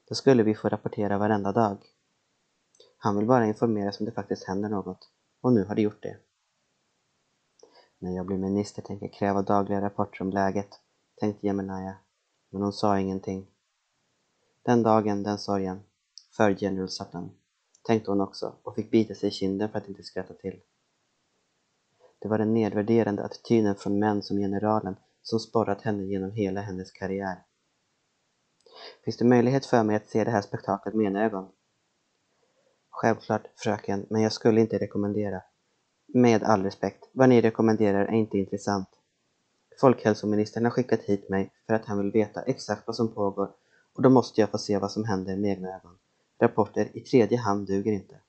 Då 0.09 0.15
skulle 0.15 0.43
vi 0.43 0.55
få 0.55 0.69
rapportera 0.69 1.17
varenda 1.17 1.51
dag. 1.51 1.77
Han 2.97 3.17
vill 3.17 3.27
bara 3.27 3.45
informeras 3.45 3.99
om 3.99 4.05
det 4.05 4.11
faktiskt 4.11 4.47
händer 4.47 4.69
något. 4.69 5.09
Och 5.41 5.53
nu 5.53 5.65
har 5.65 5.75
det 5.75 5.81
gjort 5.81 6.03
det. 6.03 6.17
När 7.99 8.15
jag 8.15 8.25
blir 8.25 8.37
minister 8.37 8.81
tänker 8.81 9.05
jag 9.05 9.13
kräva 9.13 9.41
dagliga 9.41 9.81
rapporter 9.81 10.21
om 10.21 10.29
läget, 10.29 10.79
tänkte 11.19 11.47
Jemenaya. 11.47 11.95
Men 12.49 12.61
hon 12.61 12.73
sa 12.73 12.99
ingenting. 12.99 13.47
Den 14.63 14.83
dagen, 14.83 15.23
den 15.23 15.37
sorgen. 15.37 15.79
För 16.37 16.55
General 16.63 16.89
Sutton, 16.89 17.31
tänkte 17.81 18.11
hon 18.11 18.21
också 18.21 18.55
och 18.63 18.75
fick 18.75 18.91
bita 18.91 19.15
sig 19.15 19.29
i 19.29 19.31
kinden 19.31 19.69
för 19.69 19.77
att 19.77 19.87
inte 19.87 20.03
skratta 20.03 20.33
till. 20.33 20.59
Det 22.19 22.27
var 22.27 22.37
den 22.37 22.53
nedvärderande 22.53 23.23
attityden 23.23 23.75
från 23.75 23.99
män 23.99 24.21
som 24.21 24.37
generalen 24.37 24.95
som 25.21 25.39
sporrat 25.39 25.81
henne 25.81 26.03
genom 26.03 26.31
hela 26.31 26.61
hennes 26.61 26.91
karriär. 26.91 27.43
Finns 29.05 29.17
det 29.17 29.25
möjlighet 29.25 29.65
för 29.65 29.83
mig 29.83 29.95
att 29.95 30.09
se 30.09 30.23
det 30.23 30.31
här 30.31 30.41
spektaklet 30.41 30.95
med 30.95 31.05
ena 31.05 31.23
ögon? 31.23 31.51
Självklart, 32.89 33.47
fröken, 33.55 34.05
men 34.09 34.21
jag 34.21 34.33
skulle 34.33 34.61
inte 34.61 34.77
rekommendera. 34.77 35.41
Med 36.07 36.43
all 36.43 36.63
respekt, 36.63 37.09
vad 37.11 37.29
ni 37.29 37.41
rekommenderar 37.41 38.05
är 38.05 38.11
inte 38.11 38.37
intressant. 38.37 38.89
Folkhälsoministern 39.81 40.63
har 40.63 40.71
skickat 40.71 41.01
hit 41.01 41.29
mig 41.29 41.53
för 41.67 41.73
att 41.73 41.85
han 41.85 41.97
vill 41.97 42.11
veta 42.11 42.41
exakt 42.41 42.87
vad 42.87 42.95
som 42.95 43.13
pågår 43.13 43.51
och 43.99 44.03
då 44.03 44.09
måste 44.09 44.41
jag 44.41 44.51
få 44.51 44.57
se 44.57 44.77
vad 44.77 44.91
som 44.91 45.05
händer 45.05 45.35
med 45.35 45.51
egna 45.51 45.75
ögon. 45.75 45.97
Rapporter 46.41 46.97
i 46.97 47.01
tredje 47.01 47.37
hand 47.37 47.67
duger 47.67 47.91
inte. 47.91 48.19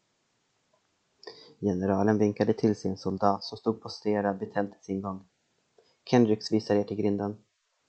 Generalen 1.61 2.19
vinkade 2.19 2.53
till 2.53 2.77
sin 2.77 2.97
soldat 2.97 3.45
som 3.45 3.59
stod 3.59 3.83
posterad 3.83 4.39
vid 4.39 4.53
tältets 4.53 4.89
ingång. 4.89 5.25
Kendricks 6.05 6.53
visar 6.53 6.77
er 6.77 6.83
till 6.83 6.97
grinden. 6.97 7.37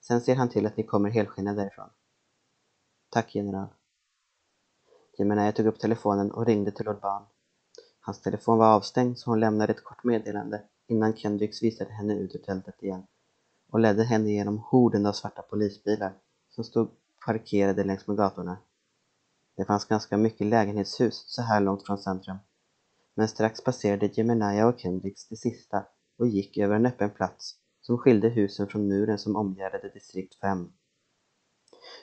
Sen 0.00 0.20
ser 0.20 0.36
han 0.36 0.48
till 0.48 0.66
att 0.66 0.76
ni 0.76 0.82
kommer 0.82 1.10
helskinnade 1.10 1.60
därifrån. 1.60 1.88
Tack, 3.10 3.34
general. 3.34 3.68
Jemenaya 5.18 5.52
tog 5.52 5.66
upp 5.66 5.78
telefonen 5.78 6.30
och 6.30 6.46
ringde 6.46 6.70
till 6.70 6.86
Lord 6.86 7.00
Barn. 7.00 7.22
Hans 8.00 8.20
telefon 8.20 8.58
var 8.58 8.74
avstängd 8.74 9.18
så 9.18 9.30
hon 9.30 9.40
lämnade 9.40 9.72
ett 9.72 9.84
kort 9.84 10.04
meddelande 10.04 10.62
innan 10.86 11.16
Kendricks 11.16 11.62
visade 11.62 11.92
henne 11.92 12.14
ut 12.14 12.34
ur 12.34 12.38
tältet 12.38 12.82
igen 12.82 13.06
och 13.70 13.80
ledde 13.80 14.04
henne 14.04 14.30
genom 14.30 14.58
horden 14.58 15.06
av 15.06 15.12
svarta 15.12 15.42
polisbilar 15.42 16.12
som 16.50 16.64
stod 16.64 16.90
parkerade 17.26 17.84
längs 17.84 18.06
med 18.06 18.16
gatorna. 18.16 18.58
Det 19.56 19.64
fanns 19.64 19.84
ganska 19.84 20.16
mycket 20.16 20.46
lägenhetshus 20.46 21.24
så 21.26 21.42
här 21.42 21.60
långt 21.60 21.86
från 21.86 21.98
centrum. 21.98 22.36
Men 23.14 23.28
strax 23.28 23.64
passerade 23.64 24.06
Jemenaya 24.06 24.66
och 24.66 24.78
Kendricks 24.78 25.28
det 25.28 25.36
sista 25.36 25.86
och 26.18 26.28
gick 26.28 26.58
över 26.58 26.74
en 26.74 26.86
öppen 26.86 27.10
plats 27.10 27.56
som 27.80 27.98
skilde 27.98 28.28
husen 28.28 28.68
från 28.68 28.88
muren 28.88 29.18
som 29.18 29.36
omgärdade 29.36 29.88
distrikt 29.88 30.34
5. 30.40 30.72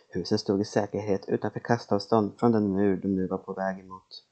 Husen 0.10 0.40
stod 0.40 0.62
i 0.62 0.66
säkerhet 0.66 1.30
utanför 1.30 1.60
kastavstånd 1.60 2.40
från 2.40 2.52
den 2.52 2.72
mur 2.72 2.98
de 2.98 3.08
nu 3.08 3.28
var 3.28 3.38
på 3.38 3.54
väg 3.54 3.80
emot. 3.80 4.26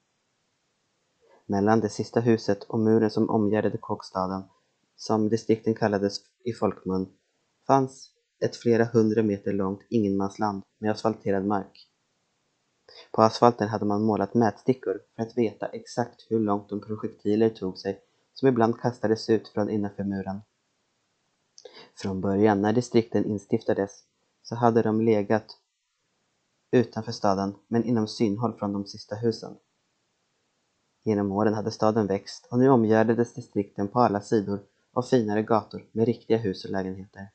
Mellan 1.46 1.80
det 1.80 1.90
sista 1.90 2.20
huset 2.20 2.64
och 2.64 2.80
muren 2.80 3.12
som 3.12 3.30
omgärdade 3.30 3.78
kåkstaden, 3.78 4.44
som 4.96 5.30
distrikten 5.30 5.76
kallades 5.76 6.20
i 6.44 6.54
folkmun, 6.54 7.18
fanns 7.68 8.12
ett 8.40 8.56
flera 8.56 8.86
hundra 8.86 9.24
meter 9.24 9.54
långt 9.54 9.82
ingenmansland 9.90 10.64
med 10.78 10.92
asfalterad 10.92 11.46
mark. 11.46 11.88
På 13.12 13.22
asfalten 13.22 13.68
hade 13.68 13.86
man 13.86 14.04
målat 14.04 14.34
mätstickor 14.34 15.00
för 15.16 15.24
att 15.24 15.38
veta 15.38 15.68
exakt 15.68 16.26
hur 16.30 16.40
långt 16.40 16.70
de 16.70 16.82
projektiler 16.82 17.50
tog 17.50 17.78
sig 17.78 18.02
som 18.34 18.48
ibland 18.48 18.80
kastades 18.80 19.30
ut 19.30 19.48
från 19.48 19.70
innanför 19.70 20.04
muren. 20.04 20.42
Från 21.96 22.22
början, 22.22 22.62
när 22.62 22.74
distrikten 22.74 23.26
instiftades, 23.26 24.04
så 24.44 24.56
hade 24.56 24.82
de 24.82 25.02
legat 25.02 25.46
utanför 26.72 27.12
staden 27.12 27.56
men 27.68 27.84
inom 27.84 28.08
synhåll 28.08 28.54
från 28.54 28.74
de 28.74 28.86
sista 28.86 29.16
husen. 29.16 29.58
Genom 31.04 31.32
åren 31.32 31.54
hade 31.54 31.72
staden 31.72 32.08
växt 32.08 32.48
och 32.52 32.60
nu 32.60 32.70
omgärdades 32.70 33.34
distrikten 33.34 33.88
på 33.88 34.00
alla 34.00 34.22
sidor 34.22 34.60
av 34.94 35.02
finare 35.02 35.44
gator 35.44 35.90
med 35.92 36.06
riktiga 36.06 36.38
hus 36.38 36.66
och 36.66 36.72
lägenheter. 36.72 37.30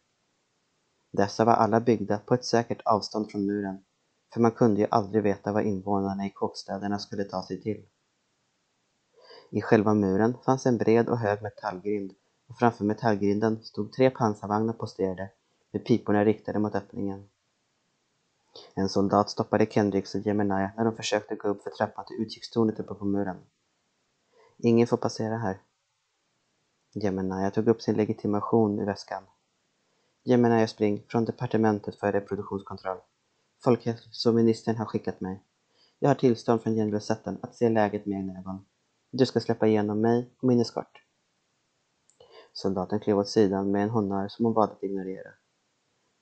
Dessa 1.12 1.44
var 1.44 1.52
alla 1.52 1.80
byggda 1.80 2.18
på 2.18 2.34
ett 2.34 2.44
säkert 2.44 2.82
avstånd 2.84 3.30
från 3.30 3.46
muren, 3.46 3.84
för 4.32 4.40
man 4.40 4.52
kunde 4.52 4.80
ju 4.80 4.86
aldrig 4.90 5.22
veta 5.22 5.52
vad 5.52 5.64
invånarna 5.64 6.26
i 6.26 6.30
kåkstäderna 6.30 6.98
skulle 6.98 7.24
ta 7.24 7.42
sig 7.42 7.62
till. 7.62 7.86
I 9.50 9.60
själva 9.60 9.94
muren 9.94 10.36
fanns 10.44 10.66
en 10.66 10.78
bred 10.78 11.08
och 11.08 11.18
hög 11.18 11.42
metallgrind 11.42 12.12
och 12.48 12.58
framför 12.58 12.84
metallgrinden 12.84 13.62
stod 13.62 13.92
tre 13.92 14.10
pansarvagnar 14.10 14.72
posterade 14.72 15.30
med 15.70 15.84
piporna 15.84 16.24
riktade 16.24 16.58
mot 16.58 16.74
öppningen. 16.74 17.28
En 18.74 18.88
soldat 18.88 19.30
stoppade 19.30 19.66
Kendricks 19.66 20.14
och 20.14 20.20
Gemini 20.20 20.68
när 20.76 20.84
de 20.84 20.96
försökte 20.96 21.34
gå 21.34 21.48
upp 21.48 21.62
för 21.62 21.70
trappan 21.70 22.04
till 22.04 22.22
utkikstornet 22.22 22.80
uppe 22.80 22.94
på 22.94 23.04
muren. 23.04 23.36
Ingen 24.58 24.86
får 24.86 24.96
passera 24.96 25.38
här. 25.38 25.60
Gemini 26.94 27.50
tog 27.50 27.68
upp 27.68 27.82
sin 27.82 27.96
legitimation 27.96 28.78
ur 28.78 28.86
väskan. 28.86 29.22
Gemini 30.24 30.68
Spring 30.68 31.04
från 31.08 31.24
departementet 31.24 31.96
för 31.96 32.12
reproduktionskontroll. 32.12 32.98
Folkhälsoministern 33.64 34.76
har 34.76 34.84
skickat 34.86 35.20
mig. 35.20 35.42
Jag 35.98 36.10
har 36.10 36.14
tillstånd 36.14 36.62
från 36.62 36.74
general 36.74 37.00
Sutton 37.00 37.38
att 37.42 37.54
se 37.54 37.68
läget 37.68 38.06
med 38.06 38.18
egna 38.18 38.38
ögon. 38.38 38.64
Du 39.10 39.26
ska 39.26 39.40
släppa 39.40 39.66
igenom 39.66 40.00
mig 40.00 40.30
och 40.38 40.48
min 40.48 40.60
eskort. 40.60 41.04
Soldaten 42.52 43.00
klev 43.00 43.18
åt 43.18 43.28
sidan 43.28 43.70
med 43.70 43.82
en 43.82 43.90
honnör 43.90 44.28
som 44.28 44.44
hon 44.44 44.54
valde 44.54 44.74
att 44.74 44.82
ignorera. 44.82 45.30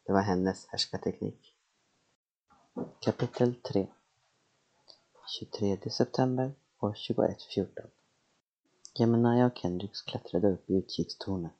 Det 0.06 0.12
var 0.12 0.20
hennes 0.20 0.66
härskarteknik. 0.66 1.54
Kapitel 3.00 3.54
3 3.54 3.86
23 5.38 5.90
september 5.90 6.52
år 6.80 6.96
2114 7.08 7.84
Gemini 8.94 9.44
och 9.44 9.58
Kendricks 9.58 10.02
klättrade 10.02 10.52
upp 10.52 10.70
i 10.70 10.74
utkikstornet. 10.74 11.59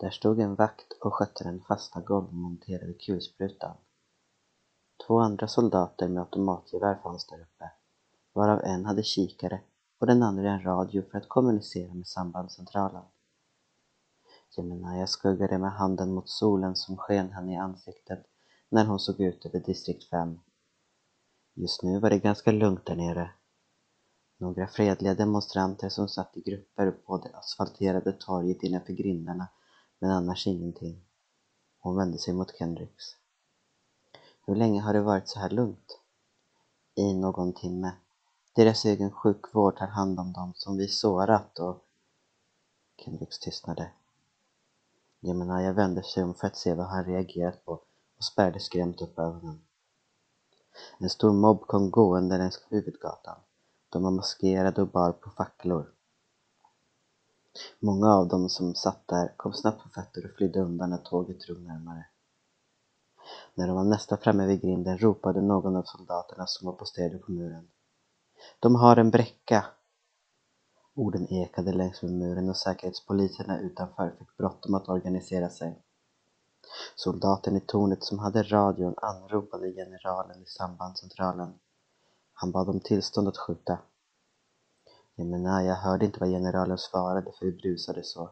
Där 0.00 0.10
stod 0.10 0.40
en 0.40 0.54
vakt 0.54 0.92
och 1.00 1.14
skötte 1.14 1.44
den 1.44 1.60
fasta 1.60 2.00
golvmonterade 2.00 2.92
kulsprutan. 2.92 3.76
Två 5.06 5.20
andra 5.20 5.48
soldater 5.48 6.08
med 6.08 6.20
automatgevär 6.20 7.00
fanns 7.02 7.26
där 7.26 7.40
uppe, 7.40 7.70
varav 8.32 8.60
en 8.64 8.84
hade 8.84 9.02
kikare 9.02 9.60
och 9.98 10.06
den 10.06 10.22
andra 10.22 10.50
en 10.50 10.62
radio 10.62 11.02
för 11.10 11.18
att 11.18 11.28
kommunicera 11.28 11.94
med 11.94 12.06
sambandscentralen. 12.06 13.02
Jemenaya 14.56 15.06
skuggade 15.06 15.58
med 15.58 15.72
handen 15.72 16.14
mot 16.14 16.28
solen 16.28 16.76
som 16.76 16.96
sken 16.96 17.32
henne 17.32 17.52
i 17.52 17.56
ansiktet 17.56 18.26
när 18.68 18.84
hon 18.84 18.98
såg 18.98 19.20
ut 19.20 19.46
över 19.46 19.60
distrikt 19.60 20.04
5. 20.04 20.40
Just 21.54 21.82
nu 21.82 22.00
var 22.00 22.10
det 22.10 22.18
ganska 22.18 22.52
lugnt 22.52 22.86
där 22.86 22.96
nere. 22.96 23.30
Några 24.38 24.66
fredliga 24.66 25.14
demonstranter 25.14 25.88
som 25.88 26.08
satt 26.08 26.36
i 26.36 26.40
grupper 26.40 26.90
på 26.90 27.18
det 27.18 27.36
asfalterade 27.36 28.12
torget 28.12 28.62
innanför 28.62 28.92
grindarna, 28.92 29.48
men 30.00 30.10
annars 30.10 30.46
ingenting. 30.46 31.04
Hon 31.80 31.96
vände 31.96 32.18
sig 32.18 32.34
mot 32.34 32.58
Kendricks. 32.58 33.04
Hur 34.46 34.54
länge 34.54 34.80
har 34.80 34.92
det 34.92 35.00
varit 35.00 35.28
så 35.28 35.38
här 35.38 35.50
lugnt? 35.50 36.00
I 36.94 37.14
någon 37.14 37.52
timme. 37.52 37.92
Deras 38.52 38.84
egen 38.84 39.10
sjukvård 39.10 39.76
tar 39.76 39.86
hand 39.86 40.20
om 40.20 40.32
dem 40.32 40.52
som 40.56 40.76
vi 40.76 40.88
sårat 40.88 41.58
och... 41.58 41.84
Kendricks 42.96 43.38
tystnade. 43.38 43.90
Jemenaya 45.20 45.72
vände 45.72 46.02
sig 46.02 46.22
om 46.22 46.34
för 46.34 46.46
att 46.46 46.56
se 46.56 46.74
vad 46.74 46.86
han 46.86 47.04
reagerat 47.04 47.64
på 47.64 47.72
och 48.16 48.24
spärrade 48.24 48.60
skrämt 48.60 49.02
upp 49.02 49.18
ögonen. 49.18 49.60
En 50.98 51.10
stor 51.10 51.32
mobb 51.32 51.60
kom 51.60 51.90
gående 51.90 52.38
längs 52.38 52.60
huvudgatan. 52.68 53.36
De 53.88 54.02
var 54.02 54.10
maskerade 54.10 54.82
och 54.82 54.88
bar 54.88 55.12
på 55.12 55.30
facklor. 55.30 55.92
Många 57.78 58.14
av 58.14 58.28
dem 58.28 58.48
som 58.48 58.74
satt 58.74 59.08
där 59.08 59.34
kom 59.36 59.52
snabbt 59.52 59.82
på 59.82 59.88
fötter 59.88 60.24
och 60.24 60.36
flydde 60.36 60.60
undan 60.60 60.90
när 60.90 60.98
tåget 60.98 61.40
drog 61.40 61.60
närmare. 61.60 62.06
När 63.54 63.66
de 63.66 63.76
var 63.76 63.84
nästan 63.84 64.18
framme 64.18 64.46
vid 64.46 64.60
grinden 64.60 64.98
ropade 64.98 65.40
någon 65.40 65.76
av 65.76 65.82
soldaterna 65.82 66.46
som 66.46 66.66
var 66.66 66.72
posterade 66.72 67.18
på 67.18 67.32
muren. 67.32 67.68
De 68.60 68.74
har 68.74 68.96
en 68.96 69.10
bräcka! 69.10 69.64
Orden 70.94 71.32
ekade 71.32 71.72
längs 71.72 72.02
med 72.02 72.12
muren 72.12 72.48
och 72.48 72.56
säkerhetspoliserna 72.56 73.60
utanför 73.60 74.14
fick 74.18 74.36
bråttom 74.36 74.74
att 74.74 74.88
organisera 74.88 75.48
sig. 75.48 75.82
Soldaten 76.94 77.56
i 77.56 77.60
tornet 77.60 78.04
som 78.04 78.18
hade 78.18 78.42
radion 78.42 78.94
anropade 78.96 79.72
generalen 79.72 80.42
i 80.42 80.46
sambandscentralen. 80.46 81.54
Han 82.32 82.52
bad 82.52 82.68
om 82.68 82.80
tillstånd 82.80 83.28
att 83.28 83.36
skjuta. 83.36 83.78
Jemenaya 85.20 85.74
hörde 85.74 86.04
inte 86.04 86.20
vad 86.20 86.28
generalen 86.28 86.78
svarade 86.78 87.32
för 87.38 87.46
det 87.46 87.52
brusade 87.52 88.04
så. 88.04 88.30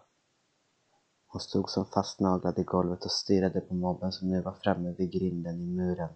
Hon 1.26 1.40
stod 1.40 1.70
som 1.70 1.84
fastnaglad 1.84 2.58
i 2.58 2.62
golvet 2.62 3.04
och 3.04 3.10
stirrade 3.10 3.60
på 3.60 3.74
mobben 3.74 4.12
som 4.12 4.28
nu 4.28 4.42
var 4.42 4.52
framme 4.52 4.94
vid 4.98 5.12
grinden 5.12 5.60
i 5.60 5.66
muren. 5.66 6.08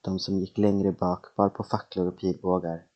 De 0.00 0.18
som 0.18 0.38
gick 0.38 0.58
längre 0.58 0.92
bak 0.92 1.36
bar 1.36 1.48
på 1.48 1.64
facklor 1.64 2.06
och 2.06 2.18
pilbågar. 2.18 2.86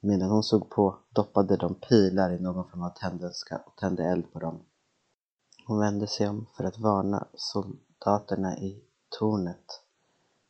Medan 0.00 0.30
hon 0.30 0.42
såg 0.42 0.70
på 0.70 0.98
doppade 1.10 1.56
de 1.56 1.74
pilar 1.74 2.32
i 2.32 2.40
någon 2.40 2.70
form 2.70 2.82
av 2.82 2.90
tändvätska 2.90 3.62
och 3.66 3.76
tände 3.76 4.04
eld 4.04 4.32
på 4.32 4.38
dem. 4.38 4.62
Hon 5.66 5.78
vände 5.78 6.06
sig 6.06 6.28
om 6.28 6.46
för 6.56 6.64
att 6.64 6.78
varna 6.78 7.26
soldaterna 7.34 8.58
i 8.58 8.84
tornet, 9.18 9.80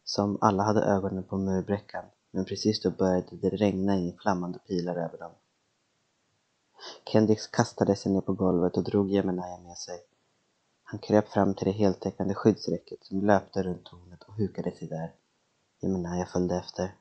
som 0.04 0.38
alla 0.40 0.62
hade 0.62 0.82
ögonen 0.82 1.24
på 1.24 1.38
murbräckan, 1.38 2.04
men 2.32 2.44
precis 2.44 2.80
då 2.80 2.90
började 2.90 3.36
det 3.36 3.48
regna 3.48 3.96
in 3.96 4.18
flammande 4.18 4.58
pilar 4.58 4.96
över 4.96 5.18
dem. 5.18 5.32
Kendricks 7.04 7.46
kastade 7.46 7.96
sig 7.96 8.12
ner 8.12 8.20
på 8.20 8.32
golvet 8.32 8.76
och 8.76 8.84
drog 8.84 9.10
Jemenaya 9.10 9.58
med 9.58 9.78
sig. 9.78 9.98
Han 10.82 10.98
kröp 10.98 11.28
fram 11.28 11.54
till 11.54 11.66
det 11.66 11.72
heltäckande 11.72 12.34
skyddsräcket 12.34 13.04
som 13.04 13.20
löpte 13.20 13.62
runt 13.62 13.84
tornet 13.84 14.22
och 14.22 14.34
hukade 14.34 14.72
sig 14.72 14.88
där. 14.88 15.12
Jemenaya 15.80 16.26
följde 16.26 16.56
efter. 16.56 16.94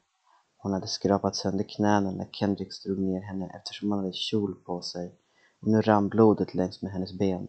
Hon 0.57 0.73
hade 0.73 0.87
skrapat 0.87 1.35
sönder 1.35 1.63
knäna 1.63 2.11
när 2.11 2.29
Kendricks 2.31 2.83
drog 2.83 2.99
ner 2.99 3.21
henne 3.21 3.51
eftersom 3.55 3.91
hon 3.91 3.99
hade 3.99 4.13
kjol 4.13 4.55
på 4.55 4.81
sig 4.81 5.15
och 5.61 5.67
nu 5.67 5.81
rann 5.81 6.09
blodet 6.09 6.53
längs 6.53 6.81
med 6.81 6.91
hennes 6.91 7.13
ben. 7.13 7.47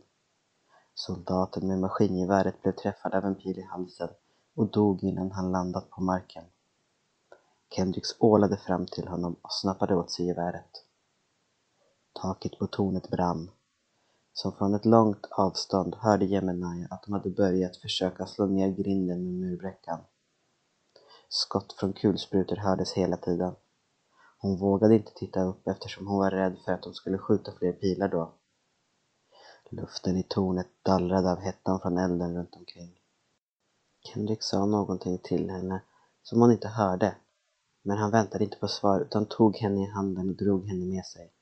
Soldaten 0.95 1.68
med 1.68 1.79
maskingeväret 1.79 2.62
blev 2.62 2.73
träffad 2.73 3.14
av 3.14 3.25
en 3.25 3.35
pil 3.35 3.59
i 3.59 3.62
halsen 3.62 4.09
och 4.55 4.71
dog 4.71 5.03
innan 5.05 5.31
han 5.31 5.53
landat 5.53 5.90
på 5.90 6.03
marken. 6.03 6.45
Kendricks 7.76 8.16
ålade 8.18 8.56
fram 8.56 8.87
till 8.87 9.08
honom 9.08 9.37
och 9.42 9.52
snappade 9.52 9.96
åt 9.96 10.11
sig 10.11 10.26
geväret. 10.26 10.85
Taket 12.12 12.58
på 12.58 12.66
tornet 12.66 13.11
brann. 13.11 13.50
Som 14.32 14.52
från 14.52 14.74
ett 14.74 14.85
långt 14.85 15.26
avstånd 15.30 15.94
hörde 15.94 16.24
Jemenaya 16.24 16.87
att 16.90 17.02
de 17.02 17.12
hade 17.12 17.30
börjat 17.30 17.76
försöka 17.76 18.26
slå 18.26 18.46
ner 18.46 18.68
grinden 18.68 19.24
med 19.24 19.35
murbräckan. 19.35 20.00
Skott 21.28 21.72
från 21.72 21.92
kulsprutor 21.92 22.56
hördes 22.56 22.92
hela 22.92 23.16
tiden. 23.16 23.54
Hon 24.38 24.56
vågade 24.56 24.94
inte 24.94 25.12
titta 25.14 25.42
upp 25.42 25.68
eftersom 25.68 26.06
hon 26.06 26.18
var 26.18 26.30
rädd 26.30 26.56
för 26.64 26.72
att 26.72 26.82
de 26.82 26.94
skulle 26.94 27.18
skjuta 27.18 27.52
fler 27.52 27.72
pilar 27.72 28.08
då. 28.08 28.32
Luften 29.70 30.16
i 30.16 30.22
tornet 30.22 30.68
dallrade 30.82 31.32
av 31.32 31.38
hettan 31.38 31.80
från 31.80 31.98
elden 31.98 32.37
runt 32.37 32.54
omkring. 32.56 32.98
Kendrick 34.00 34.42
sa 34.42 34.66
någonting 34.66 35.18
till 35.18 35.50
henne 35.50 35.82
som 36.22 36.40
hon 36.40 36.52
inte 36.52 36.68
hörde, 36.68 37.16
men 37.83 37.99
han 37.99 38.11
väntade 38.11 38.45
inte 38.45 38.59
på 38.59 38.68
svar 38.68 39.01
utan 39.01 39.27
tog 39.27 39.57
henne 39.57 39.83
i 39.83 39.90
handen 39.90 40.29
och 40.29 40.37
drog 40.37 40.66
henne 40.66 40.85
med 40.85 41.05
sig. 41.05 41.33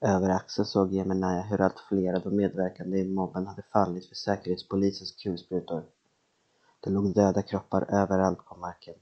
Över 0.00 0.28
axeln 0.28 0.66
såg 0.66 0.92
Jemenaya 0.92 1.42
hur 1.42 1.60
allt 1.60 1.80
fler 1.88 2.14
av 2.14 2.22
de 2.22 2.36
medverkande 2.36 2.98
i 2.98 3.08
mobben 3.08 3.46
hade 3.46 3.62
fallit 3.62 4.08
för 4.08 4.14
säkerhetspolisens 4.14 5.12
kulsprutor. 5.12 5.84
Det 6.80 6.90
låg 6.90 7.14
döda 7.14 7.42
kroppar 7.42 7.94
överallt 7.94 8.44
på 8.44 8.56
marken. 8.56 8.94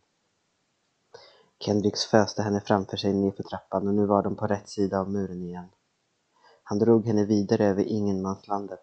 Kendricks 1.60 2.04
föste 2.04 2.42
henne 2.42 2.60
framför 2.60 2.96
sig 2.96 3.12
nerför 3.12 3.42
trappan 3.42 3.88
och 3.88 3.94
nu 3.94 4.06
var 4.06 4.22
de 4.22 4.36
på 4.36 4.46
rätt 4.46 4.68
sida 4.68 5.00
av 5.00 5.10
muren 5.10 5.42
igen. 5.42 5.68
Han 6.62 6.78
drog 6.78 7.06
henne 7.06 7.24
vidare 7.24 7.66
över 7.66 7.82
ingenmanslandet, 7.82 8.82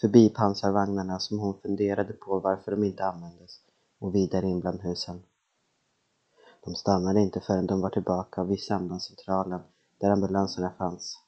förbi 0.00 0.28
pansarvagnarna 0.28 1.18
som 1.18 1.38
hon 1.38 1.60
funderade 1.60 2.12
på 2.12 2.38
varför 2.38 2.70
de 2.70 2.84
inte 2.84 3.04
användes 3.04 3.60
och 3.98 4.14
vidare 4.14 4.46
in 4.46 4.60
bland 4.60 4.80
husen. 4.80 5.22
De 6.66 6.74
stannade 6.74 7.20
inte 7.20 7.40
förrän 7.40 7.66
de 7.66 7.80
var 7.80 7.90
tillbaka 7.90 8.44
vid 8.44 8.60
sambandscentralen 8.60 9.60
där 9.98 10.10
ambulanserna 10.10 10.70
fanns. 10.78 11.18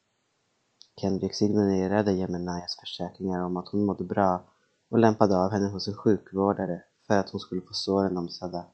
Kendricks 1.01 1.43
ignorerade 1.43 2.13
Jemenayas 2.13 2.77
försäkringar 2.81 3.43
om 3.43 3.57
att 3.57 3.69
hon 3.69 3.85
mådde 3.85 4.05
bra 4.05 4.45
och 4.89 4.99
lämpade 4.99 5.39
av 5.39 5.51
henne 5.51 5.69
hos 5.69 5.89
en 5.89 5.95
sjukvårdare 5.95 6.83
för 7.07 7.19
att 7.19 7.31
hon 7.31 7.41
skulle 7.41 7.61
få 7.61 7.73
såren 7.73 8.17
omsedda. 8.17 8.67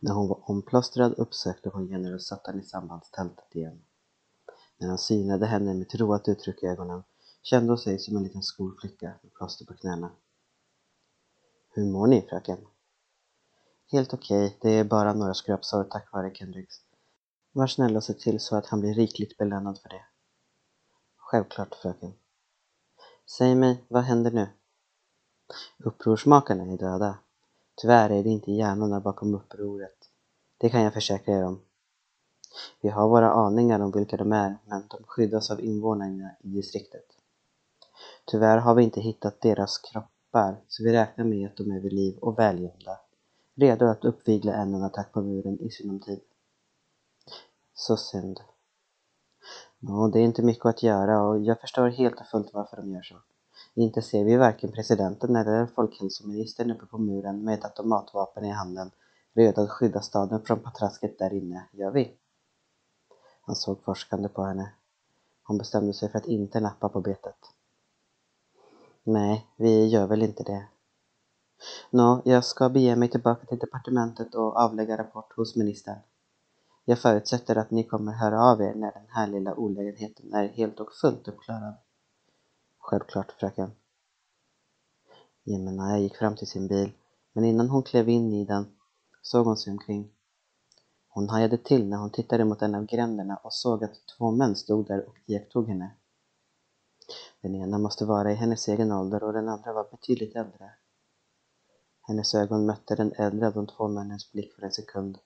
När 0.00 0.12
hon 0.12 0.28
var 0.28 0.50
omplåstrad 0.50 1.14
uppsökte 1.16 1.68
hon 1.68 1.86
general 1.86 2.20
Sutton 2.20 2.60
i 2.60 2.62
sambandstältet 2.62 3.56
igen. 3.56 3.82
När 4.78 4.88
han 4.88 4.98
synade 4.98 5.46
henne 5.46 5.74
med 5.74 5.86
ett 5.86 5.94
roat 5.94 6.28
uttryck 6.28 6.62
i 6.62 6.66
ögonen 6.66 7.02
kände 7.42 7.70
hon 7.70 7.78
sig 7.78 7.98
som 7.98 8.16
en 8.16 8.22
liten 8.22 8.42
skolflicka 8.42 9.14
med 9.22 9.32
plåster 9.34 9.64
på 9.64 9.74
knäna. 9.74 10.10
Hur 11.74 11.84
mår 11.84 12.06
ni, 12.06 12.22
fröken? 12.22 12.58
Helt 13.92 14.14
okej, 14.14 14.46
okay. 14.46 14.58
det 14.60 14.78
är 14.78 14.84
bara 14.84 15.12
några 15.12 15.34
skrapsår 15.34 15.84
tack 15.84 16.12
vare 16.12 16.34
Kendricks. 16.34 16.76
Var 17.52 17.66
snäll 17.66 17.96
och 17.96 18.04
se 18.04 18.12
till 18.12 18.40
så 18.40 18.56
att 18.56 18.66
han 18.66 18.80
blir 18.80 18.94
rikligt 18.94 19.38
belönad 19.38 19.78
för 19.78 19.88
det. 19.88 20.04
Självklart, 21.16 21.74
fröken. 21.74 22.14
Säg 23.38 23.54
mig, 23.54 23.84
vad 23.88 24.02
händer 24.02 24.30
nu? 24.30 24.48
Upprorsmakarna 25.78 26.64
är 26.64 26.78
döda. 26.78 27.18
Tyvärr 27.74 28.10
är 28.10 28.22
det 28.22 28.28
inte 28.28 28.52
hjärnorna 28.52 29.00
bakom 29.00 29.34
upproret. 29.34 30.10
Det 30.58 30.68
kan 30.68 30.82
jag 30.82 30.94
försäkra 30.94 31.34
er 31.34 31.44
om. 31.44 31.60
Vi 32.80 32.88
har 32.88 33.08
våra 33.08 33.30
aningar 33.30 33.80
om 33.80 33.90
vilka 33.90 34.16
de 34.16 34.32
är, 34.32 34.58
men 34.64 34.86
de 34.88 35.04
skyddas 35.06 35.50
av 35.50 35.60
invånarna 35.60 36.30
i 36.40 36.48
distriktet. 36.48 37.06
Tyvärr 38.24 38.58
har 38.58 38.74
vi 38.74 38.82
inte 38.82 39.00
hittat 39.00 39.40
deras 39.40 39.78
kroppar, 39.78 40.60
så 40.68 40.84
vi 40.84 40.92
räknar 40.92 41.24
med 41.24 41.46
att 41.46 41.56
de 41.56 41.70
är 41.70 41.80
vid 41.80 41.92
liv 41.92 42.18
och 42.18 42.38
välgömda, 42.38 42.98
redo 43.56 43.86
att 43.86 44.04
uppvigla 44.04 44.54
än 44.54 44.74
en 44.74 44.82
attack 44.82 45.12
på 45.12 45.22
muren 45.22 45.60
i 45.60 45.70
sinom 45.70 46.00
tid. 46.00 46.20
Så 47.74 47.96
synd. 47.96 48.40
Nå, 49.78 50.08
det 50.08 50.18
är 50.18 50.24
inte 50.24 50.42
mycket 50.42 50.66
att 50.66 50.82
göra 50.82 51.22
och 51.22 51.40
jag 51.40 51.60
förstår 51.60 51.88
helt 51.88 52.20
och 52.20 52.26
fullt 52.26 52.54
varför 52.54 52.76
de 52.76 52.90
gör 52.90 53.02
så. 53.02 53.16
Inte 53.74 54.02
ser 54.02 54.24
vi 54.24 54.36
varken 54.36 54.72
presidenten 54.72 55.36
eller 55.36 55.66
folkhälsoministern 55.66 56.70
uppe 56.70 56.86
på 56.86 56.98
muren 56.98 57.44
med 57.44 57.54
ett 57.54 57.64
automatvapen 57.64 58.44
i 58.44 58.50
handen, 58.50 58.90
redo 59.34 59.62
att 59.62 59.70
skydda 59.70 60.00
staden 60.00 60.40
från 60.42 60.58
patrasket 60.58 61.18
där 61.18 61.32
inne, 61.32 61.68
gör 61.72 61.90
vi? 61.90 62.12
Han 63.40 63.56
såg 63.56 63.82
forskande 63.82 64.28
på 64.28 64.42
henne. 64.42 64.72
Hon 65.42 65.58
bestämde 65.58 65.92
sig 65.92 66.10
för 66.10 66.18
att 66.18 66.26
inte 66.26 66.60
nappa 66.60 66.88
på 66.88 67.00
betet. 67.00 67.38
Nej, 69.02 69.46
vi 69.56 69.86
gör 69.86 70.06
väl 70.06 70.22
inte 70.22 70.42
det. 70.42 70.66
Nå, 71.90 72.22
jag 72.24 72.44
ska 72.44 72.68
bege 72.68 72.96
mig 72.96 73.10
tillbaka 73.10 73.46
till 73.46 73.58
departementet 73.58 74.34
och 74.34 74.56
avlägga 74.56 74.98
rapport 74.98 75.36
hos 75.36 75.56
ministern. 75.56 75.98
Jag 76.84 76.98
förutsätter 76.98 77.56
att 77.56 77.70
ni 77.70 77.84
kommer 77.84 78.12
höra 78.12 78.42
av 78.42 78.62
er 78.62 78.74
när 78.74 78.92
den 78.92 79.06
här 79.08 79.26
lilla 79.26 79.54
olägenheten 79.54 80.34
är 80.34 80.48
helt 80.48 80.80
och 80.80 80.92
fullt 80.92 81.28
uppklarad. 81.28 81.74
Självklart, 82.78 83.32
fröken. 83.32 83.70
Jemenaya 85.44 85.98
gick 85.98 86.16
fram 86.16 86.36
till 86.36 86.46
sin 86.46 86.68
bil, 86.68 86.92
men 87.32 87.44
innan 87.44 87.68
hon 87.68 87.82
klev 87.82 88.08
in 88.08 88.32
i 88.32 88.44
den 88.44 88.66
såg 89.22 89.46
hon 89.46 89.56
sig 89.56 89.70
omkring. 89.70 90.10
Hon 91.08 91.28
hajade 91.28 91.58
till 91.58 91.88
när 91.88 91.96
hon 91.96 92.10
tittade 92.10 92.44
mot 92.44 92.62
en 92.62 92.74
av 92.74 92.86
gränderna 92.86 93.36
och 93.36 93.52
såg 93.52 93.84
att 93.84 93.94
två 94.18 94.30
män 94.30 94.56
stod 94.56 94.86
där 94.86 95.08
och 95.08 95.16
iakttog 95.26 95.68
henne. 95.68 95.90
Den 97.40 97.54
ena 97.54 97.78
måste 97.78 98.04
vara 98.04 98.32
i 98.32 98.34
hennes 98.34 98.68
egen 98.68 98.92
ålder 98.92 99.22
och 99.22 99.32
den 99.32 99.48
andra 99.48 99.72
var 99.72 99.86
betydligt 99.90 100.36
äldre. 100.36 100.70
Hennes 102.06 102.34
ögon 102.34 102.66
mötte 102.66 102.94
den 102.94 103.12
äldre 103.12 103.46
av 103.46 103.54
de 103.54 103.66
två 103.66 103.88
männens 103.88 104.32
blick 104.32 104.54
för 104.54 104.62
en 104.62 104.72
sekund, 104.72 105.18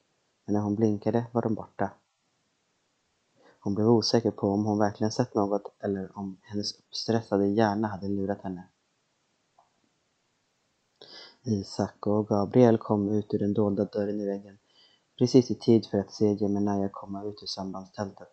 men 0.45 0.55
när 0.55 0.61
hon 0.61 0.75
blinkade 0.75 1.27
var 1.33 1.43
de 1.43 1.55
borta. 1.55 1.91
Hon 3.61 3.75
blev 3.75 3.89
osäker 3.89 4.31
på 4.31 4.49
om 4.49 4.65
hon 4.65 4.79
verkligen 4.79 5.13
sett 5.13 5.35
något 5.35 5.75
eller 5.79 6.19
om 6.19 6.41
hennes 6.43 6.79
uppstressade 6.79 7.47
hjärna 7.47 7.89
hade 7.89 8.09
lurat 8.09 8.43
henne. 8.43 8.69
Isak 11.43 12.07
och 12.07 12.29
Gabriel 12.29 12.79
kom 12.79 13.09
ut 13.09 13.35
ur 13.35 13.39
den 13.39 13.55
dolda 13.55 13.85
dörren 13.85 14.21
i 14.21 14.27
väggen 14.27 14.59
precis 15.21 15.51
i 15.51 15.55
tid 15.55 15.87
för 15.87 15.99
att 15.99 16.13
se 16.13 16.33
Jemenaya 16.33 16.89
komma 16.93 17.25
ut 17.25 17.43
ur 17.43 17.47
sambandstältet. 17.47 18.33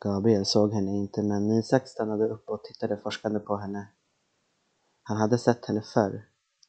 Gabriel 0.00 0.46
såg 0.46 0.72
henne 0.72 0.96
inte 0.96 1.22
men 1.22 1.50
Isak 1.50 1.88
stannade 1.88 2.28
upp 2.28 2.48
och 2.48 2.64
tittade 2.64 2.96
forskande 2.96 3.40
på 3.40 3.56
henne. 3.56 3.88
Han 5.02 5.16
hade 5.16 5.38
sett 5.38 5.66
henne 5.66 5.82
förr, 5.82 6.27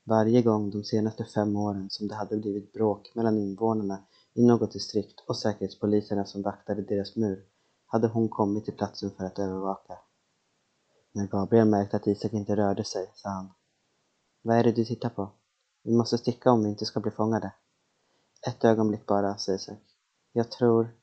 varje 0.09 0.41
gång 0.41 0.69
de 0.69 0.83
senaste 0.83 1.25
fem 1.25 1.55
åren 1.55 1.89
som 1.89 2.07
det 2.07 2.15
hade 2.15 2.37
blivit 2.37 2.73
bråk 2.73 3.11
mellan 3.15 3.37
invånarna 3.37 4.03
i 4.33 4.45
något 4.45 4.71
distrikt 4.71 5.23
och 5.27 5.37
säkerhetspoliserna 5.37 6.25
som 6.25 6.41
vaktade 6.41 6.81
deras 6.81 7.15
mur 7.15 7.45
hade 7.85 8.07
hon 8.07 8.29
kommit 8.29 8.65
till 8.65 8.73
platsen 8.73 9.11
för 9.11 9.25
att 9.25 9.39
övervaka. 9.39 9.97
När 11.11 11.27
Gabriel 11.27 11.67
märkte 11.67 11.97
att 11.97 12.07
Isak 12.07 12.33
inte 12.33 12.55
rörde 12.55 12.83
sig, 12.83 13.11
sa 13.13 13.29
han. 13.29 13.49
Vad 14.41 14.57
är 14.57 14.63
det 14.63 14.71
du 14.71 14.85
tittar 14.85 15.09
på? 15.09 15.31
Vi 15.83 15.93
måste 15.93 16.17
sticka 16.17 16.51
om 16.51 16.63
vi 16.63 16.69
inte 16.69 16.85
ska 16.85 16.99
bli 16.99 17.11
fångade. 17.11 17.53
Ett 18.47 18.63
ögonblick 18.65 19.05
bara, 19.05 19.37
sa 19.37 19.53
Isak. 19.53 19.79
Jag 20.33 20.51
tror... 20.51 20.95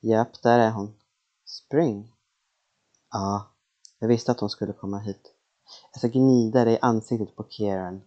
Japp, 0.00 0.42
där 0.42 0.58
är 0.58 0.70
hon. 0.70 0.94
Spring? 1.44 2.12
Ja, 3.10 3.50
jag 3.98 4.08
visste 4.08 4.32
att 4.32 4.40
hon 4.40 4.50
skulle 4.50 4.72
komma 4.72 4.98
hit. 4.98 5.32
Jag 5.92 5.98
ska 5.98 6.08
gnida 6.18 6.64
dig 6.64 6.74
i 6.74 6.78
ansiktet 6.82 7.36
på 7.36 7.44
Kieran. 7.48 8.02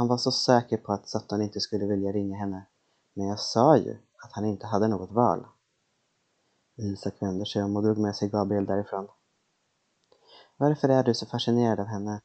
Han 0.00 0.08
var 0.08 0.16
så 0.16 0.32
säker 0.32 0.76
på 0.76 0.92
att 0.92 1.08
Sutton 1.08 1.42
inte 1.42 1.60
skulle 1.60 1.86
vilja 1.86 2.12
ringa 2.12 2.36
henne. 2.36 2.66
Men 3.14 3.26
jag 3.26 3.40
sa 3.40 3.76
ju 3.76 3.98
att 4.24 4.32
han 4.32 4.44
inte 4.44 4.66
hade 4.66 4.88
något 4.88 5.10
val. 5.10 5.46
Isak 6.76 7.22
vände 7.22 7.46
sig 7.46 7.62
om 7.62 7.76
och 7.76 7.82
drog 7.82 7.98
med 7.98 8.16
sig 8.16 8.28
Gabriel 8.28 8.66
därifrån. 8.66 9.08
Varför 10.56 10.88
är 10.88 11.02
du 11.02 11.14
så 11.14 11.26
fascinerad 11.26 11.80
av 11.80 11.86
henne? 11.86 12.20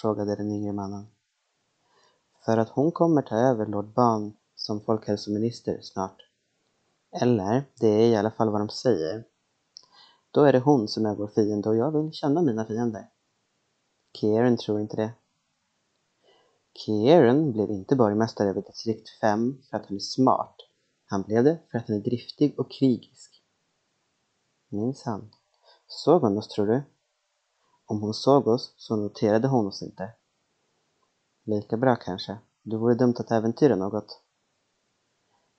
frågade 0.00 0.36
den 0.36 0.52
yngre 0.52 0.72
mannen. 0.72 1.06
För 2.44 2.58
att 2.58 2.68
hon 2.68 2.92
kommer 2.92 3.22
ta 3.22 3.36
över 3.36 3.66
Lord 3.66 3.92
Ban 3.94 4.36
som 4.54 4.80
folkhälsominister 4.80 5.78
snart. 5.82 6.22
Eller, 7.12 7.64
det 7.80 7.88
är 7.88 8.08
i 8.08 8.16
alla 8.16 8.30
fall 8.30 8.50
vad 8.50 8.60
de 8.60 8.68
säger. 8.68 9.24
Då 10.30 10.44
är 10.44 10.52
det 10.52 10.60
hon 10.60 10.88
som 10.88 11.06
är 11.06 11.14
vår 11.14 11.28
fiende 11.28 11.68
och 11.68 11.76
jag 11.76 11.90
vill 11.90 12.12
känna 12.12 12.42
mina 12.42 12.64
fiender. 12.64 13.08
Kieran 14.12 14.56
tror 14.56 14.80
inte 14.80 14.96
det. 14.96 15.12
Kieran 16.74 17.52
blev 17.52 17.70
inte 17.70 17.96
borgmästare 17.96 18.48
över 18.48 18.62
distrikt 18.62 19.08
5 19.20 19.62
för 19.70 19.76
att 19.76 19.86
han 19.86 19.96
är 19.96 20.00
smart. 20.00 20.56
Han 21.06 21.22
blev 21.22 21.44
det 21.44 21.58
för 21.70 21.78
att 21.78 21.88
han 21.88 21.96
är 21.96 22.00
driftig 22.00 22.58
och 22.58 22.70
krigisk. 22.70 23.42
Minns 24.68 25.02
han. 25.02 25.30
Såg 25.86 26.22
hon 26.22 26.38
oss, 26.38 26.48
tror 26.48 26.66
du? 26.66 26.82
Om 27.86 28.02
hon 28.02 28.14
såg 28.14 28.48
oss 28.48 28.74
så 28.76 28.96
noterade 28.96 29.48
hon 29.48 29.66
oss 29.66 29.82
inte. 29.82 30.12
Lika 31.44 31.76
bra 31.76 31.96
kanske. 31.96 32.38
Det 32.62 32.76
vore 32.76 32.94
dumt 32.94 33.14
att 33.18 33.30
äventyra 33.30 33.76
något. 33.76 34.20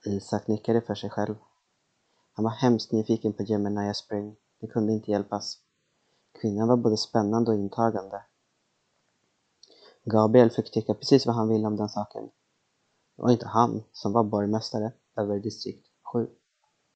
Isak 0.06 0.46
nickade 0.46 0.80
för 0.80 0.94
sig 0.94 1.10
själv. 1.10 1.34
Han 2.32 2.44
var 2.44 2.52
hemskt 2.52 2.92
nyfiken 2.92 3.32
på 3.32 3.42
Gemini 3.42 3.94
Spring. 3.94 4.36
Det 4.60 4.66
kunde 4.66 4.92
inte 4.92 5.10
hjälpas. 5.10 5.58
Kvinnan 6.40 6.68
var 6.68 6.76
både 6.76 6.96
spännande 6.96 7.50
och 7.50 7.56
intagande. 7.56 8.22
Gabriel 10.04 10.50
fick 10.50 10.70
tycka 10.70 10.94
precis 10.94 11.26
vad 11.26 11.34
han 11.34 11.48
ville 11.48 11.66
om 11.66 11.76
den 11.76 11.88
saken. 11.88 12.22
Det 13.16 13.22
var 13.22 13.30
inte 13.30 13.46
han 13.46 13.82
som 13.92 14.12
var 14.12 14.24
borgmästare 14.24 14.92
över 15.16 15.38
distrikt 15.38 15.86
7. 16.12 16.28